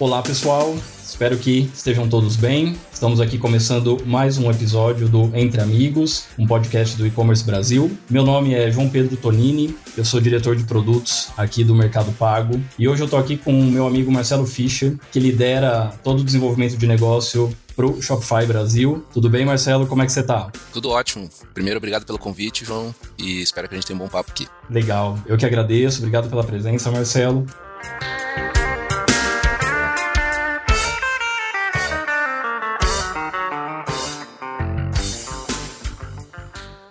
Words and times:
Olá, 0.00 0.22
pessoal. 0.22 0.76
Espero 1.02 1.36
que 1.36 1.68
estejam 1.74 2.08
todos 2.08 2.36
bem. 2.36 2.78
Estamos 2.92 3.20
aqui 3.20 3.36
começando 3.36 4.00
mais 4.06 4.38
um 4.38 4.48
episódio 4.48 5.08
do 5.08 5.24
Entre 5.34 5.60
Amigos, 5.60 6.26
um 6.38 6.46
podcast 6.46 6.96
do 6.96 7.04
E-Commerce 7.04 7.44
Brasil. 7.44 7.90
Meu 8.08 8.22
nome 8.22 8.54
é 8.54 8.70
João 8.70 8.88
Pedro 8.88 9.16
Tonini, 9.16 9.76
eu 9.96 10.04
sou 10.04 10.20
diretor 10.20 10.54
de 10.54 10.62
produtos 10.62 11.30
aqui 11.36 11.64
do 11.64 11.74
Mercado 11.74 12.12
Pago 12.12 12.62
e 12.78 12.86
hoje 12.86 13.02
eu 13.02 13.06
estou 13.06 13.18
aqui 13.18 13.36
com 13.36 13.50
o 13.58 13.64
meu 13.64 13.88
amigo 13.88 14.12
Marcelo 14.12 14.46
Fischer, 14.46 14.96
que 15.10 15.18
lidera 15.18 15.92
todo 16.04 16.20
o 16.20 16.24
desenvolvimento 16.24 16.76
de 16.76 16.86
negócio 16.86 17.52
para 17.74 17.84
o 17.84 18.00
Shopify 18.00 18.46
Brasil. 18.46 19.04
Tudo 19.12 19.28
bem, 19.28 19.44
Marcelo? 19.44 19.84
Como 19.88 20.02
é 20.02 20.06
que 20.06 20.12
você 20.12 20.20
está? 20.20 20.48
Tudo 20.72 20.90
ótimo. 20.90 21.28
Primeiro, 21.52 21.78
obrigado 21.78 22.06
pelo 22.06 22.20
convite, 22.20 22.64
João, 22.64 22.94
e 23.18 23.42
espero 23.42 23.68
que 23.68 23.74
a 23.74 23.78
gente 23.78 23.86
tenha 23.88 23.96
um 23.96 24.00
bom 24.00 24.08
papo 24.08 24.30
aqui. 24.30 24.46
Legal. 24.70 25.18
Eu 25.26 25.36
que 25.36 25.44
agradeço. 25.44 25.98
Obrigado 25.98 26.28
pela 26.28 26.44
presença, 26.44 26.88
Marcelo. 26.88 27.44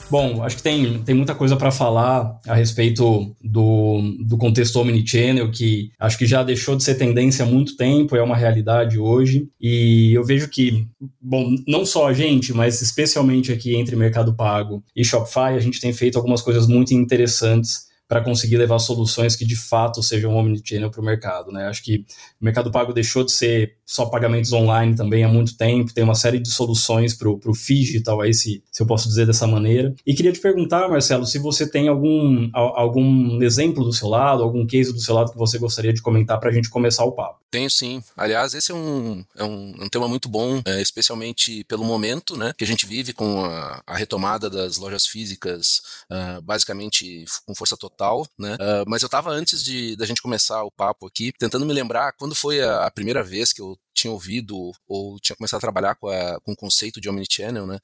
Bom, 0.09 0.41
acho 0.41 0.57
que 0.57 0.63
tem, 0.63 1.03
tem 1.03 1.13
muita 1.13 1.35
coisa 1.35 1.57
para 1.57 1.69
falar 1.69 2.39
a 2.47 2.55
respeito 2.55 3.35
do, 3.43 4.15
do 4.25 4.37
contexto 4.37 4.79
omnichannel, 4.79 5.51
que 5.51 5.91
acho 5.99 6.17
que 6.17 6.25
já 6.25 6.43
deixou 6.43 6.77
de 6.77 6.83
ser 6.83 6.95
tendência 6.95 7.43
há 7.43 7.47
muito 7.47 7.75
tempo, 7.75 8.15
é 8.15 8.21
uma 8.21 8.35
realidade 8.35 8.97
hoje. 8.97 9.49
E 9.59 10.13
eu 10.13 10.23
vejo 10.23 10.49
que, 10.49 10.87
bom, 11.21 11.53
não 11.67 11.85
só 11.85 12.07
a 12.07 12.13
gente, 12.13 12.53
mas 12.53 12.81
especialmente 12.81 13.51
aqui 13.51 13.75
entre 13.75 13.95
Mercado 13.95 14.33
Pago 14.33 14.81
e 14.95 15.03
Shopify, 15.03 15.55
a 15.55 15.59
gente 15.59 15.81
tem 15.81 15.91
feito 15.91 16.17
algumas 16.17 16.41
coisas 16.41 16.67
muito 16.67 16.93
interessantes 16.93 17.87
para 18.07 18.21
conseguir 18.21 18.57
levar 18.57 18.79
soluções 18.79 19.35
que 19.35 19.45
de 19.45 19.55
fato 19.55 20.01
sejam 20.01 20.35
omnichannel 20.35 20.89
para 20.89 21.01
o 21.01 21.03
mercado. 21.03 21.51
Né? 21.51 21.67
Acho 21.67 21.83
que 21.83 22.05
o 22.39 22.45
Mercado 22.45 22.71
Pago 22.71 22.93
deixou 22.93 23.25
de 23.25 23.33
ser 23.33 23.76
só 23.87 24.05
pagamentos 24.07 24.51
online 24.51 24.95
também 24.95 25.23
há 25.23 25.29
muito 25.29 25.55
tempo, 25.55 25.93
tem 25.93 26.03
uma 26.03 26.15
série 26.15 26.39
de 26.39 26.49
soluções 26.49 27.15
para 27.15 27.29
o 27.29 27.39
digital, 27.67 28.21
aí 28.21 28.33
se, 28.33 28.63
se 28.71 28.83
eu 28.83 28.87
posso 28.87 29.07
dizer 29.07 29.25
dessa 29.25 29.47
maneira. 29.47 29.95
E 30.05 30.13
queria 30.13 30.31
te 30.31 30.39
perguntar, 30.39 30.89
Marcelo, 30.89 31.25
se 31.25 31.39
você 31.39 31.69
tem 31.69 31.87
algum, 31.87 32.49
algum 32.53 33.41
exemplo 33.41 33.83
do 33.83 33.93
seu 33.93 34.09
lado, 34.09 34.43
algum 34.43 34.65
case 34.65 34.91
do 34.91 34.99
seu 34.99 35.15
lado 35.15 35.31
que 35.31 35.37
você 35.37 35.57
gostaria 35.57 35.93
de 35.93 36.01
comentar 36.01 36.39
para 36.39 36.49
a 36.49 36.53
gente 36.53 36.69
começar 36.69 37.05
o 37.05 37.13
papo. 37.13 37.39
Tenho 37.49 37.69
sim. 37.69 38.03
Aliás, 38.15 38.53
esse 38.53 38.71
é 38.71 38.75
um, 38.75 39.23
é 39.35 39.43
um, 39.43 39.73
um 39.83 39.89
tema 39.89 40.07
muito 40.07 40.27
bom, 40.27 40.61
é, 40.65 40.81
especialmente 40.81 41.63
pelo 41.63 41.85
momento 41.85 42.35
né, 42.35 42.53
que 42.57 42.63
a 42.63 42.67
gente 42.67 42.85
vive 42.85 43.13
com 43.13 43.45
a, 43.45 43.81
a 43.87 43.95
retomada 43.95 44.49
das 44.49 44.77
lojas 44.77 45.07
físicas, 45.07 45.81
uh, 46.11 46.41
basicamente 46.41 47.23
com 47.45 47.55
força 47.55 47.77
total 47.77 48.07
tal, 48.07 48.27
né? 48.37 48.55
Uh, 48.55 48.85
mas 48.87 49.01
eu 49.01 49.09
tava 49.09 49.31
antes 49.31 49.63
de 49.63 49.95
da 49.95 50.05
gente 50.05 50.21
começar 50.21 50.63
o 50.63 50.71
papo 50.71 51.07
aqui, 51.07 51.33
tentando 51.37 51.65
me 51.65 51.73
lembrar 51.73 52.13
quando 52.13 52.35
foi 52.35 52.61
a, 52.61 52.85
a 52.85 52.91
primeira 52.91 53.23
vez 53.23 53.51
que 53.51 53.61
eu 53.61 53.76
tinha 53.93 54.11
ouvido 54.11 54.71
ou 54.87 55.19
tinha 55.19 55.35
começado 55.35 55.59
a 55.59 55.61
trabalhar 55.61 55.95
com, 55.95 56.07
a, 56.07 56.39
com 56.41 56.51
o 56.51 56.55
conceito 56.55 57.01
de 57.01 57.09
omnichannel, 57.09 57.65
né? 57.65 57.79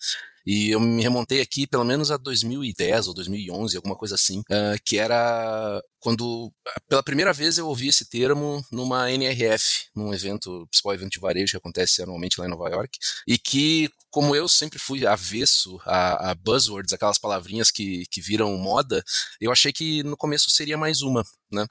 E 0.45 0.71
eu 0.71 0.79
me 0.79 1.01
remontei 1.01 1.39
aqui 1.39 1.65
pelo 1.65 1.85
menos 1.85 2.11
a 2.11 2.17
2010 2.17 3.07
ou 3.07 3.13
2011, 3.13 3.77
alguma 3.77 3.95
coisa 3.95 4.15
assim, 4.15 4.39
uh, 4.39 4.77
que 4.83 4.97
era 4.97 5.81
quando 5.99 6.51
pela 6.89 7.01
primeira 7.01 7.31
vez 7.31 7.57
eu 7.57 7.67
ouvi 7.67 7.87
esse 7.87 8.09
termo 8.09 8.63
numa 8.69 9.09
NRF, 9.09 9.85
num 9.95 10.13
evento, 10.13 10.67
principal 10.69 10.93
evento 10.93 11.11
de 11.11 11.19
varejo 11.19 11.51
que 11.51 11.57
acontece 11.57 12.03
anualmente 12.03 12.39
lá 12.39 12.45
em 12.45 12.49
Nova 12.49 12.69
York, 12.69 12.99
e 13.25 13.37
que, 13.37 13.89
como 14.11 14.35
eu 14.35 14.49
sempre 14.49 14.77
fui 14.77 15.07
avesso 15.07 15.79
a, 15.85 16.31
a 16.31 16.35
buzzwords, 16.35 16.91
aquelas 16.91 17.17
palavrinhas 17.17 17.71
que, 17.71 18.05
que 18.11 18.19
viram 18.19 18.55
moda, 18.57 19.01
eu 19.39 19.49
achei 19.49 19.71
que 19.71 20.03
no 20.03 20.17
começo 20.17 20.49
seria 20.49 20.77
mais 20.77 21.01
uma, 21.01 21.23
né? 21.49 21.65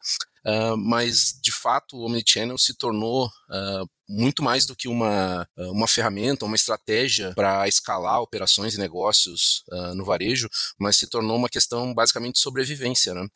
Uh, 0.44 0.76
mas 0.76 1.38
de 1.40 1.52
fato 1.52 1.96
o 1.96 2.06
Omnichannel 2.06 2.58
se 2.58 2.74
tornou 2.74 3.26
uh, 3.26 3.88
muito 4.12 4.42
mais 4.42 4.66
do 4.66 4.76
que 4.76 4.88
uma, 4.88 5.46
uma 5.56 5.88
ferramenta, 5.88 6.44
uma 6.44 6.56
estratégia 6.56 7.32
para 7.34 7.66
escalar 7.66 8.20
operações 8.20 8.74
e 8.74 8.78
negócios 8.78 9.64
uh, 9.70 9.94
no 9.94 10.04
varejo, 10.04 10.48
mas 10.78 10.96
se 10.96 11.06
tornou 11.06 11.36
uma 11.36 11.48
questão 11.48 11.94
basicamente 11.94 12.34
de 12.34 12.40
sobrevivência, 12.40 13.14
né? 13.14 13.26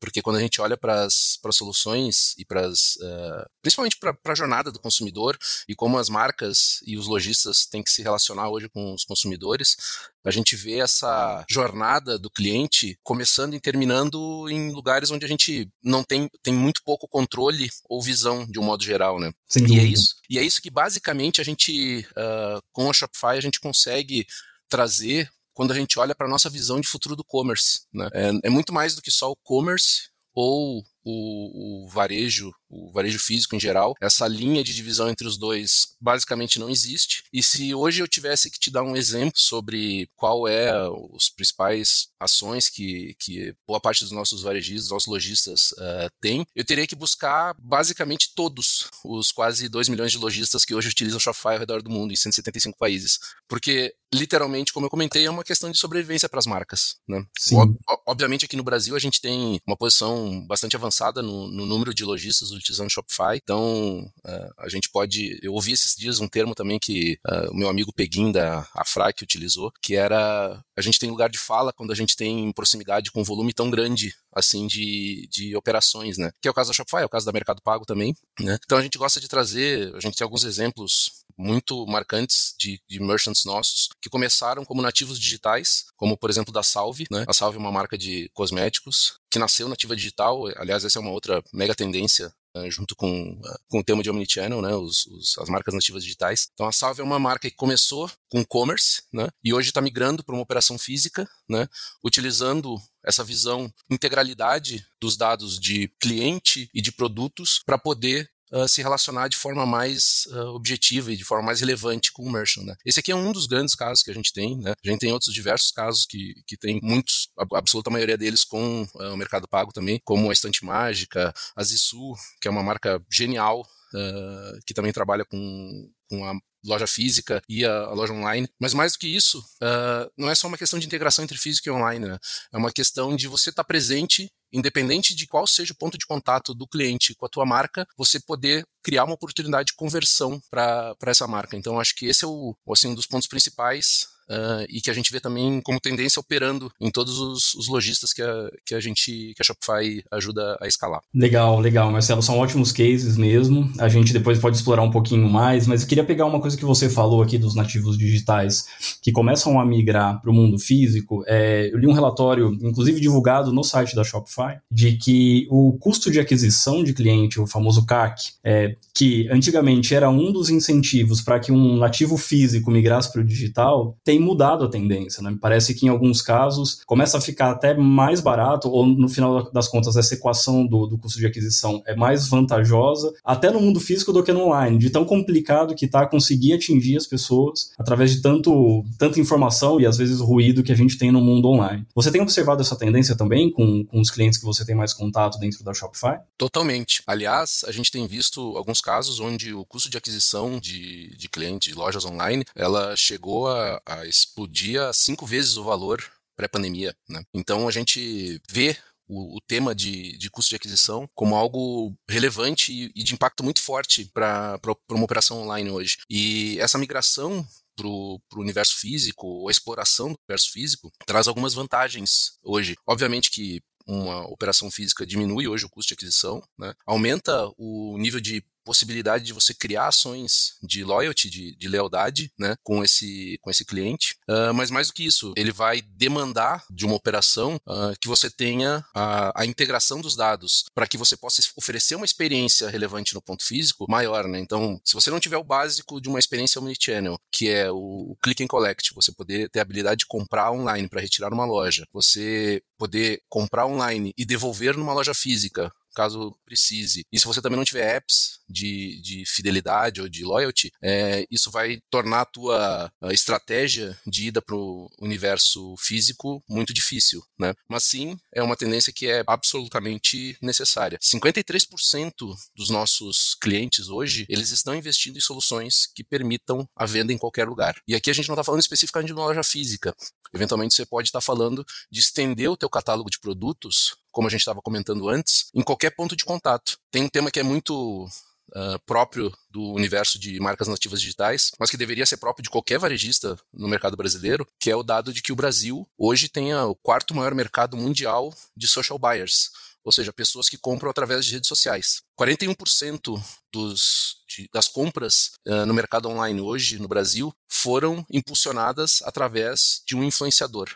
Porque 0.00 0.22
quando 0.22 0.36
a 0.36 0.40
gente 0.40 0.60
olha 0.60 0.76
para 0.76 1.04
as 1.04 1.38
soluções 1.52 2.34
e 2.38 2.44
para. 2.44 2.68
Uh, 2.68 3.44
principalmente 3.60 3.98
para 3.98 4.32
a 4.32 4.34
jornada 4.34 4.70
do 4.70 4.78
consumidor 4.78 5.36
e 5.68 5.74
como 5.74 5.98
as 5.98 6.08
marcas 6.08 6.78
e 6.86 6.96
os 6.96 7.06
lojistas 7.06 7.66
têm 7.66 7.82
que 7.82 7.90
se 7.90 8.02
relacionar 8.02 8.48
hoje 8.48 8.68
com 8.68 8.94
os 8.94 9.04
consumidores, 9.04 9.76
a 10.24 10.30
gente 10.30 10.54
vê 10.54 10.78
essa 10.78 11.44
jornada 11.50 12.18
do 12.18 12.30
cliente 12.30 12.98
começando 13.02 13.54
e 13.54 13.60
terminando 13.60 14.48
em 14.48 14.70
lugares 14.70 15.10
onde 15.10 15.24
a 15.24 15.28
gente 15.28 15.68
não 15.82 16.04
tem, 16.04 16.30
tem 16.42 16.54
muito 16.54 16.82
pouco 16.84 17.08
controle 17.08 17.68
ou 17.88 18.00
visão 18.00 18.46
de 18.46 18.58
um 18.58 18.64
modo 18.64 18.84
geral, 18.84 19.18
né? 19.18 19.32
Sem 19.48 19.66
e 19.66 19.80
é 19.80 19.84
isso. 19.84 20.14
E 20.28 20.38
é 20.38 20.42
isso 20.42 20.60
que 20.60 20.70
basicamente 20.70 21.40
a 21.40 21.44
gente, 21.44 22.06
uh, 22.12 22.62
com 22.72 22.88
a 22.90 22.92
Shopify, 22.92 23.36
a 23.36 23.40
gente 23.40 23.60
consegue 23.60 24.26
trazer 24.68 25.30
quando 25.54 25.72
a 25.72 25.74
gente 25.74 25.98
olha 25.98 26.14
para 26.14 26.26
a 26.26 26.30
nossa 26.30 26.48
visão 26.48 26.80
de 26.80 26.86
futuro 26.86 27.16
do 27.16 27.24
commerce. 27.24 27.80
Né? 27.92 28.08
É, 28.12 28.30
é, 28.44 28.50
muito 28.50 28.72
mais 28.72 28.94
do 28.94 29.02
que 29.02 29.10
só 29.10 29.30
o 29.30 29.36
commerce 29.42 30.08
ou 30.32 30.84
o, 31.04 31.84
o, 31.84 31.88
varejo, 31.88 32.52
o 32.70 32.92
varejo 32.92 33.18
físico 33.18 33.56
em 33.56 33.60
geral, 33.60 33.94
essa 34.00 34.26
linha 34.28 34.62
de 34.62 34.74
divisão 34.74 35.08
entre 35.08 35.26
os 35.26 35.38
dois 35.38 35.96
basicamente 36.00 36.58
não 36.58 36.68
existe. 36.68 37.24
E 37.32 37.42
se 37.42 37.74
hoje 37.74 38.02
eu 38.02 38.08
tivesse 38.08 38.50
que 38.50 38.58
te 38.58 38.70
dar 38.70 38.82
um 38.82 38.96
exemplo 38.96 39.38
sobre 39.38 40.08
qual 40.14 40.46
é 40.46 40.72
os 40.88 41.30
principais 41.30 42.08
ações 42.20 42.68
que, 42.68 43.14
que 43.18 43.54
boa 43.66 43.80
parte 43.80 44.02
dos 44.02 44.12
nossos 44.12 44.42
varejistas, 44.42 44.90
nossos 44.90 45.08
lojistas 45.08 45.72
uh, 45.72 46.10
tem, 46.20 46.46
eu 46.54 46.64
teria 46.64 46.86
que 46.86 46.94
buscar 46.94 47.54
basicamente 47.58 48.32
todos 48.34 48.88
os 49.04 49.32
quase 49.32 49.68
2 49.68 49.88
milhões 49.88 50.12
de 50.12 50.18
lojistas 50.18 50.64
que 50.64 50.74
hoje 50.74 50.88
utilizam 50.88 51.20
Shopify 51.20 51.54
ao 51.54 51.58
redor 51.58 51.82
do 51.82 51.90
mundo, 51.90 52.12
em 52.12 52.16
175 52.16 52.76
países. 52.78 53.18
Porque, 53.48 53.94
literalmente, 54.12 54.72
como 54.72 54.86
eu 54.86 54.90
comentei, 54.90 55.24
é 55.24 55.30
uma 55.30 55.44
questão 55.44 55.70
de 55.70 55.78
sobrevivência 55.78 56.28
para 56.28 56.38
as 56.38 56.46
marcas. 56.46 56.96
Né? 57.06 57.24
Ob 57.52 57.76
obviamente, 58.06 58.44
aqui 58.44 58.56
no 58.56 58.62
Brasil, 58.62 58.94
a 58.94 58.98
gente 58.98 59.20
tem 59.20 59.60
uma 59.66 59.76
posição 59.76 60.46
bastante 60.46 60.76
avançada 60.76 60.98
avançada 60.98 61.22
no, 61.22 61.48
no 61.48 61.66
número 61.66 61.94
de 61.94 62.04
lojistas 62.04 62.50
utilizando 62.58 62.90
Shopify. 62.90 63.36
Então, 63.36 64.02
uh, 64.24 64.54
a 64.58 64.68
gente 64.68 64.88
pode. 64.90 65.38
Eu 65.42 65.52
ouvi 65.54 65.72
esses 65.72 65.94
dias 65.94 66.20
um 66.20 66.28
termo 66.28 66.54
também 66.54 66.78
que 66.78 67.18
uh, 67.26 67.50
o 67.50 67.56
meu 67.56 67.68
amigo 67.68 67.92
Peguim 67.92 68.32
da 68.32 68.68
Afrac 68.74 69.22
utilizou, 69.22 69.72
que 69.82 69.94
era 69.94 70.62
a 70.76 70.80
gente 70.80 70.98
tem 70.98 71.10
lugar 71.10 71.28
de 71.28 71.38
fala 71.38 71.72
quando 71.72 71.90
a 71.90 71.94
gente 71.94 72.16
tem 72.16 72.52
proximidade 72.52 73.10
com 73.10 73.20
um 73.20 73.24
volume 73.24 73.52
tão 73.52 73.68
grande 73.68 74.14
assim 74.32 74.66
de, 74.66 75.28
de 75.30 75.56
operações, 75.56 76.16
né? 76.16 76.30
Que 76.40 76.46
é 76.46 76.50
o 76.50 76.54
caso 76.54 76.70
da 76.70 76.74
Shopify, 76.74 77.02
é 77.02 77.04
o 77.04 77.08
caso 77.08 77.26
da 77.26 77.32
Mercado 77.32 77.60
Pago 77.62 77.84
também, 77.84 78.14
né? 78.38 78.56
Então 78.64 78.78
a 78.78 78.82
gente 78.82 78.96
gosta 78.96 79.20
de 79.20 79.26
trazer, 79.26 79.92
a 79.96 80.00
gente 80.00 80.16
tem 80.16 80.24
alguns 80.24 80.44
exemplos 80.44 81.24
muito 81.36 81.86
marcantes 81.86 82.54
de, 82.58 82.80
de 82.88 83.00
merchants 83.00 83.44
nossos 83.44 83.88
que 84.00 84.08
começaram 84.08 84.64
como 84.64 84.82
nativos 84.82 85.18
digitais, 85.18 85.84
como 85.96 86.16
por 86.16 86.30
exemplo 86.30 86.52
da 86.52 86.62
Salve, 86.62 87.06
né? 87.10 87.24
A 87.26 87.32
Salve 87.32 87.56
é 87.56 87.60
uma 87.60 87.72
marca 87.72 87.98
de 87.98 88.30
cosméticos 88.32 89.18
que 89.30 89.38
nasceu 89.38 89.68
nativa 89.68 89.96
digital, 89.96 90.46
aliás, 90.56 90.84
essa 90.84 90.98
é 90.98 91.02
uma 91.02 91.10
outra 91.10 91.42
mega 91.52 91.74
tendência 91.74 92.32
junto 92.70 92.94
com, 92.96 93.32
uh, 93.32 93.58
com 93.68 93.80
o 93.80 93.84
tema 93.84 94.02
de 94.02 94.10
omnichannel, 94.10 94.62
né, 94.62 94.74
os, 94.74 95.06
os, 95.06 95.38
as 95.38 95.48
marcas 95.48 95.74
nativas 95.74 96.02
digitais. 96.02 96.48
Então 96.52 96.66
a 96.66 96.72
Salve 96.72 97.00
é 97.00 97.04
uma 97.04 97.18
marca 97.18 97.48
que 97.48 97.56
começou 97.56 98.10
com 98.30 98.40
e-commerce, 98.40 99.02
né, 99.12 99.28
e 99.42 99.52
hoje 99.52 99.68
está 99.68 99.80
migrando 99.80 100.24
para 100.24 100.34
uma 100.34 100.42
operação 100.42 100.78
física, 100.78 101.28
né, 101.48 101.68
utilizando 102.04 102.76
essa 103.04 103.24
visão 103.24 103.72
integralidade 103.90 104.84
dos 105.00 105.16
dados 105.16 105.58
de 105.58 105.88
cliente 106.00 106.68
e 106.74 106.82
de 106.82 106.92
produtos 106.92 107.62
para 107.64 107.78
poder 107.78 108.30
uh, 108.52 108.68
se 108.68 108.82
relacionar 108.82 109.28
de 109.28 109.36
forma 109.36 109.64
mais 109.66 110.26
uh, 110.30 110.54
objetiva 110.54 111.12
e 111.12 111.16
de 111.16 111.24
forma 111.24 111.46
mais 111.46 111.60
relevante 111.60 112.12
com 112.12 112.22
o 112.22 112.30
merchant. 112.30 112.64
Né? 112.64 112.74
Esse 112.84 113.00
aqui 113.00 113.12
é 113.12 113.16
um 113.16 113.32
dos 113.32 113.46
grandes 113.46 113.74
casos 113.74 114.02
que 114.02 114.10
a 114.10 114.14
gente 114.14 114.32
tem. 114.32 114.56
Né? 114.56 114.72
A 114.84 114.88
gente 114.88 115.00
tem 115.00 115.12
outros 115.12 115.32
diversos 115.32 115.70
casos 115.70 116.06
que, 116.06 116.34
que 116.46 116.56
tem 116.56 116.80
muitos, 116.82 117.28
a 117.38 117.58
absoluta 117.58 117.90
maioria 117.90 118.16
deles 118.16 118.44
com 118.44 118.82
uh, 118.94 119.12
o 119.12 119.16
mercado 119.16 119.48
pago 119.48 119.72
também, 119.72 120.00
como 120.04 120.30
a 120.30 120.32
Estante 120.32 120.64
Mágica, 120.64 121.32
a 121.56 121.62
Zissu, 121.62 122.14
que 122.40 122.48
é 122.48 122.50
uma 122.50 122.62
marca 122.62 123.00
genial 123.10 123.66
Uh, 123.88 124.60
que 124.66 124.74
também 124.74 124.92
trabalha 124.92 125.24
com, 125.24 125.90
com 126.10 126.22
a 126.26 126.34
loja 126.64 126.86
física 126.86 127.42
e 127.48 127.64
a, 127.64 127.72
a, 127.72 127.92
loja 127.92 128.12
online. 128.12 128.48
Mas 128.60 128.74
mais 128.74 128.92
do 128.92 128.98
que 128.98 129.08
isso, 129.08 129.38
uh, 129.38 130.10
não 130.16 130.30
é 130.30 130.34
só 130.34 130.48
uma 130.48 130.58
questão 130.58 130.78
de 130.78 130.86
integração 130.86 131.24
entre 131.24 131.38
físico 131.38 131.68
e 131.68 131.72
online, 131.72 132.06
né? 132.06 132.18
É 132.52 132.56
uma 132.56 132.72
questão 132.72 133.14
de 133.14 133.28
você 133.28 133.50
estar 133.50 133.62
tá 133.62 133.66
presente 133.66 134.28
independente 134.52 135.14
de 135.14 135.26
qual 135.26 135.46
seja 135.46 135.72
o 135.72 135.76
ponto 135.76 135.98
de 135.98 136.06
contato 136.06 136.54
do 136.54 136.66
cliente 136.66 137.14
com 137.14 137.26
a 137.26 137.28
tua 137.28 137.44
marca, 137.44 137.86
você 137.96 138.18
poder 138.18 138.64
criar 138.82 139.04
uma 139.04 139.14
oportunidade 139.14 139.68
de 139.68 139.74
conversão 139.74 140.40
para 140.50 140.96
essa 141.02 141.26
marca. 141.26 141.56
Então, 141.56 141.78
acho 141.78 141.94
que 141.94 142.06
esse 142.06 142.24
é 142.24 142.28
o, 142.28 142.56
assim, 142.70 142.88
um 142.88 142.94
dos 142.94 143.06
pontos 143.06 143.28
principais 143.28 144.06
uh, 144.30 144.64
e 144.68 144.80
que 144.80 144.90
a 144.90 144.94
gente 144.94 145.12
vê 145.12 145.20
também 145.20 145.60
como 145.60 145.80
tendência 145.80 146.20
operando 146.20 146.70
em 146.80 146.90
todos 146.90 147.18
os, 147.18 147.54
os 147.54 147.68
lojistas 147.68 148.12
que 148.12 148.22
a, 148.22 148.50
que 148.64 148.74
a 148.74 148.80
gente, 148.80 149.32
que 149.34 149.40
a 149.40 149.44
Shopify 149.44 150.02
ajuda 150.10 150.58
a 150.60 150.66
escalar. 150.66 151.00
Legal, 151.14 151.60
legal, 151.60 151.90
Marcelo, 151.90 152.22
são 152.22 152.38
ótimos 152.38 152.72
cases 152.72 153.16
mesmo. 153.16 153.72
A 153.78 153.88
gente 153.88 154.12
depois 154.12 154.38
pode 154.38 154.56
explorar 154.56 154.82
um 154.82 154.90
pouquinho 154.90 155.28
mais, 155.28 155.66
mas 155.66 155.82
eu 155.82 155.88
queria 155.88 156.04
pegar 156.04 156.26
uma 156.26 156.40
coisa 156.40 156.56
que 156.56 156.64
você 156.64 156.88
falou 156.88 157.22
aqui 157.22 157.38
dos 157.38 157.54
nativos 157.54 157.96
digitais 157.96 158.66
que 159.02 159.12
começam 159.12 159.58
a 159.58 159.64
migrar 159.64 160.20
para 160.20 160.30
o 160.30 160.34
mundo 160.34 160.58
físico. 160.58 161.24
É, 161.26 161.70
eu 161.72 161.78
li 161.78 161.86
um 161.86 161.92
relatório, 161.92 162.56
inclusive 162.62 163.00
divulgado 163.00 163.52
no 163.52 163.64
site 163.64 163.94
da 163.94 164.04
Shopify, 164.04 164.58
de 164.70 164.96
que 164.96 165.46
o 165.50 165.72
custo 165.78 166.10
de 166.10 166.20
aquisição 166.20 166.82
de 166.82 166.92
cliente, 166.92 167.40
o 167.40 167.46
famoso 167.46 167.84
CAC, 167.86 168.32
é, 168.44 168.76
que 168.94 169.28
antigamente 169.30 169.94
era 169.94 170.10
um 170.10 170.32
dos 170.32 170.50
incentivos 170.50 171.22
para 171.22 171.38
que 171.38 171.52
um 171.52 171.76
nativo 171.76 172.16
físico 172.16 172.70
migrasse 172.70 173.12
para 173.12 173.20
o 173.20 173.24
digital, 173.24 173.96
tem 174.04 174.17
mudado 174.20 174.64
a 174.64 174.68
tendência. 174.68 175.22
Né? 175.22 175.36
Parece 175.40 175.74
que 175.74 175.86
em 175.86 175.88
alguns 175.88 176.20
casos 176.20 176.82
começa 176.86 177.18
a 177.18 177.20
ficar 177.20 177.50
até 177.50 177.74
mais 177.74 178.20
barato, 178.20 178.68
ou 178.68 178.86
no 178.86 179.08
final 179.08 179.50
das 179.52 179.68
contas, 179.68 179.96
essa 179.96 180.14
equação 180.14 180.66
do, 180.66 180.86
do 180.86 180.98
custo 180.98 181.18
de 181.18 181.26
aquisição 181.26 181.82
é 181.86 181.94
mais 181.94 182.28
vantajosa, 182.28 183.12
até 183.24 183.50
no 183.50 183.60
mundo 183.60 183.80
físico 183.80 184.12
do 184.12 184.22
que 184.22 184.32
no 184.32 184.46
online, 184.46 184.78
de 184.78 184.90
tão 184.90 185.04
complicado 185.04 185.74
que 185.74 185.84
está 185.84 186.06
conseguir 186.06 186.54
atingir 186.54 186.96
as 186.96 187.06
pessoas 187.06 187.72
através 187.78 188.10
de 188.10 188.22
tanto, 188.22 188.84
tanta 188.98 189.20
informação 189.20 189.80
e 189.80 189.86
às 189.86 189.96
vezes 189.96 190.20
ruído 190.20 190.62
que 190.62 190.72
a 190.72 190.76
gente 190.76 190.98
tem 190.98 191.12
no 191.12 191.20
mundo 191.20 191.48
online. 191.48 191.86
Você 191.94 192.10
tem 192.10 192.20
observado 192.20 192.62
essa 192.62 192.76
tendência 192.76 193.16
também 193.16 193.50
com, 193.50 193.84
com 193.84 194.00
os 194.00 194.10
clientes 194.10 194.38
que 194.38 194.44
você 194.44 194.64
tem 194.64 194.74
mais 194.74 194.92
contato 194.92 195.38
dentro 195.38 195.62
da 195.62 195.74
Shopify? 195.74 196.18
Totalmente. 196.36 197.02
Aliás, 197.06 197.64
a 197.66 197.72
gente 197.72 197.90
tem 197.90 198.06
visto 198.06 198.56
alguns 198.56 198.80
casos 198.80 199.20
onde 199.20 199.52
o 199.52 199.64
custo 199.64 199.90
de 199.90 199.96
aquisição 199.96 200.58
de, 200.58 201.14
de 201.16 201.28
clientes, 201.28 201.72
de 201.72 201.78
lojas 201.78 202.04
online, 202.04 202.44
ela 202.54 202.94
chegou 202.96 203.48
a, 203.48 203.80
a 203.84 204.06
explodir 204.08 204.80
a 204.80 204.92
cinco 204.92 205.26
vezes 205.26 205.56
o 205.56 205.64
valor 205.64 206.02
pré-pandemia. 206.36 206.94
Né? 207.08 207.22
Então 207.34 207.68
a 207.68 207.70
gente 207.70 208.40
vê 208.48 208.76
o, 209.06 209.36
o, 209.36 209.40
tema 209.40 209.74
de, 209.74 210.16
de 210.18 210.30
custo 210.30 210.50
de 210.50 210.56
aquisição 210.56 211.08
como 211.14 211.34
algo 211.34 211.94
relevante 212.08 212.72
e, 212.72 212.92
e 212.94 213.02
de 213.02 213.14
impacto 213.14 213.42
muito 213.42 213.60
forte 213.60 214.04
para 214.12 214.60
uma 214.90 215.04
operação 215.04 215.42
online 215.42 215.70
hoje. 215.70 215.98
E 216.08 216.58
essa 216.60 216.78
migração 216.78 217.46
para 217.74 217.86
o 217.86 218.20
universo 218.36 218.76
físico, 218.76 219.48
a 219.48 219.52
exploração 219.52 220.08
do 220.08 220.18
universo 220.18 220.52
físico, 220.52 220.92
traz 221.06 221.28
algumas 221.28 221.54
vantagens 221.54 222.38
hoje. 222.42 222.76
Obviamente 222.86 223.30
que 223.30 223.62
uma 223.86 224.26
operação 224.26 224.70
física 224.70 225.06
diminui 225.06 225.48
hoje 225.48 225.64
o 225.64 225.70
custo 225.70 225.88
de 225.88 225.94
aquisição, 225.94 226.42
né? 226.58 226.74
aumenta 226.86 227.50
o 227.56 227.96
nível 227.98 228.20
de 228.20 228.44
possibilidade 228.68 229.24
de 229.24 229.32
você 229.32 229.54
criar 229.54 229.86
ações 229.86 230.58
de 230.62 230.84
loyalty, 230.84 231.30
de, 231.30 231.56
de 231.56 231.68
lealdade, 231.68 232.30
né, 232.38 232.54
com 232.62 232.84
esse, 232.84 233.38
com 233.40 233.50
esse 233.50 233.64
cliente. 233.64 234.14
Uh, 234.28 234.52
mas 234.52 234.70
mais 234.70 234.88
do 234.88 234.92
que 234.92 235.06
isso, 235.06 235.32
ele 235.38 235.50
vai 235.50 235.80
demandar 235.80 236.62
de 236.70 236.84
uma 236.84 236.94
operação 236.94 237.58
uh, 237.66 237.98
que 237.98 238.06
você 238.06 238.28
tenha 238.28 238.84
a, 238.94 239.40
a 239.40 239.46
integração 239.46 240.02
dos 240.02 240.14
dados 240.14 240.66
para 240.74 240.86
que 240.86 240.98
você 240.98 241.16
possa 241.16 241.40
oferecer 241.56 241.94
uma 241.94 242.04
experiência 242.04 242.68
relevante 242.68 243.14
no 243.14 243.22
ponto 243.22 243.42
físico 243.42 243.86
maior, 243.88 244.28
né? 244.28 244.38
Então, 244.38 244.78
se 244.84 244.92
você 244.92 245.10
não 245.10 245.18
tiver 245.18 245.38
o 245.38 245.44
básico 245.44 245.98
de 245.98 246.10
uma 246.10 246.18
experiência 246.18 246.60
omnichannel, 246.60 247.18
que 247.32 247.48
é 247.48 247.70
o, 247.70 248.18
click 248.22 248.44
and 248.44 248.48
collect, 248.48 248.92
você 248.94 249.10
poder 249.12 249.48
ter 249.48 249.60
a 249.60 249.62
habilidade 249.62 250.00
de 250.00 250.06
comprar 250.06 250.52
online 250.52 250.90
para 250.90 251.00
retirar 251.00 251.30
numa 251.30 251.46
loja, 251.46 251.86
você 251.90 252.62
poder 252.76 253.22
comprar 253.30 253.66
online 253.66 254.12
e 254.14 254.26
devolver 254.26 254.76
numa 254.76 254.92
loja 254.92 255.14
física 255.14 255.72
caso 255.94 256.32
precise. 256.44 257.04
E 257.10 257.18
se 257.18 257.26
você 257.26 257.42
também 257.42 257.56
não 257.56 257.64
tiver 257.64 257.96
apps 257.96 258.37
de, 258.48 259.00
de 259.02 259.24
fidelidade 259.26 260.00
ou 260.00 260.08
de 260.08 260.24
loyalty, 260.24 260.72
é, 260.82 261.26
isso 261.30 261.50
vai 261.50 261.80
tornar 261.90 262.22
a 262.22 262.24
tua 262.24 262.92
estratégia 263.10 263.98
de 264.06 264.28
ida 264.28 264.42
para 264.42 264.56
o 264.56 264.88
universo 265.00 265.74
físico 265.78 266.42
muito 266.48 266.72
difícil, 266.72 267.22
né? 267.38 267.54
Mas 267.68 267.84
sim, 267.84 268.18
é 268.34 268.42
uma 268.42 268.56
tendência 268.56 268.92
que 268.92 269.06
é 269.06 269.22
absolutamente 269.26 270.36
necessária. 270.42 270.98
53% 271.02 272.12
dos 272.56 272.70
nossos 272.70 273.36
clientes 273.40 273.88
hoje, 273.88 274.26
eles 274.28 274.50
estão 274.50 274.74
investindo 274.74 275.16
em 275.16 275.20
soluções 275.20 275.86
que 275.94 276.04
permitam 276.04 276.68
a 276.76 276.86
venda 276.86 277.12
em 277.12 277.18
qualquer 277.18 277.46
lugar. 277.48 277.80
E 277.86 277.94
aqui 277.94 278.10
a 278.10 278.12
gente 278.14 278.28
não 278.28 278.34
está 278.34 278.44
falando 278.44 278.60
especificamente 278.60 279.08
de 279.08 279.14
uma 279.14 279.26
loja 279.26 279.42
física. 279.42 279.94
Eventualmente 280.34 280.74
você 280.74 280.84
pode 280.84 281.08
estar 281.08 281.20
tá 281.20 281.24
falando 281.24 281.64
de 281.90 282.00
estender 282.00 282.50
o 282.50 282.56
teu 282.56 282.68
catálogo 282.68 283.10
de 283.10 283.18
produtos 283.18 283.96
como 284.10 284.26
a 284.26 284.30
gente 284.30 284.40
estava 284.40 284.60
comentando 284.60 285.08
antes, 285.08 285.48
em 285.54 285.62
qualquer 285.62 285.90
ponto 285.90 286.16
de 286.16 286.24
contato. 286.24 286.76
Tem 286.90 287.04
um 287.04 287.08
tema 287.08 287.30
que 287.30 287.38
é 287.38 287.42
muito 287.44 288.08
Uh, 288.54 288.78
próprio 288.86 289.30
do 289.50 289.62
universo 289.72 290.18
de 290.18 290.40
marcas 290.40 290.68
nativas 290.68 291.00
digitais, 291.00 291.50
mas 291.60 291.70
que 291.70 291.76
deveria 291.76 292.06
ser 292.06 292.16
próprio 292.16 292.42
de 292.42 292.48
qualquer 292.48 292.78
varejista 292.78 293.38
no 293.52 293.68
mercado 293.68 293.96
brasileiro, 293.96 294.46
que 294.58 294.70
é 294.70 294.76
o 294.76 294.82
dado 294.82 295.12
de 295.12 295.20
que 295.20 295.32
o 295.32 295.36
Brasil 295.36 295.86
hoje 295.98 296.30
tem 296.30 296.54
o 296.54 296.74
quarto 296.74 297.14
maior 297.14 297.34
mercado 297.34 297.76
mundial 297.76 298.34
de 298.56 298.66
social 298.66 298.98
buyers, 298.98 299.50
ou 299.84 299.92
seja, 299.92 300.12
pessoas 300.12 300.48
que 300.48 300.56
compram 300.56 300.90
através 300.90 301.24
de 301.24 301.32
redes 301.32 301.48
sociais. 301.48 302.02
41% 302.18 303.22
dos, 303.52 304.17
de, 304.28 304.48
das 304.52 304.68
compras 304.68 305.32
uh, 305.46 305.66
no 305.66 305.74
mercado 305.74 306.08
online 306.08 306.40
hoje 306.40 306.78
no 306.78 306.88
Brasil 306.88 307.32
foram 307.48 308.04
impulsionadas 308.10 309.00
através 309.02 309.82
de 309.86 309.96
um 309.96 310.04
influenciador. 310.04 310.68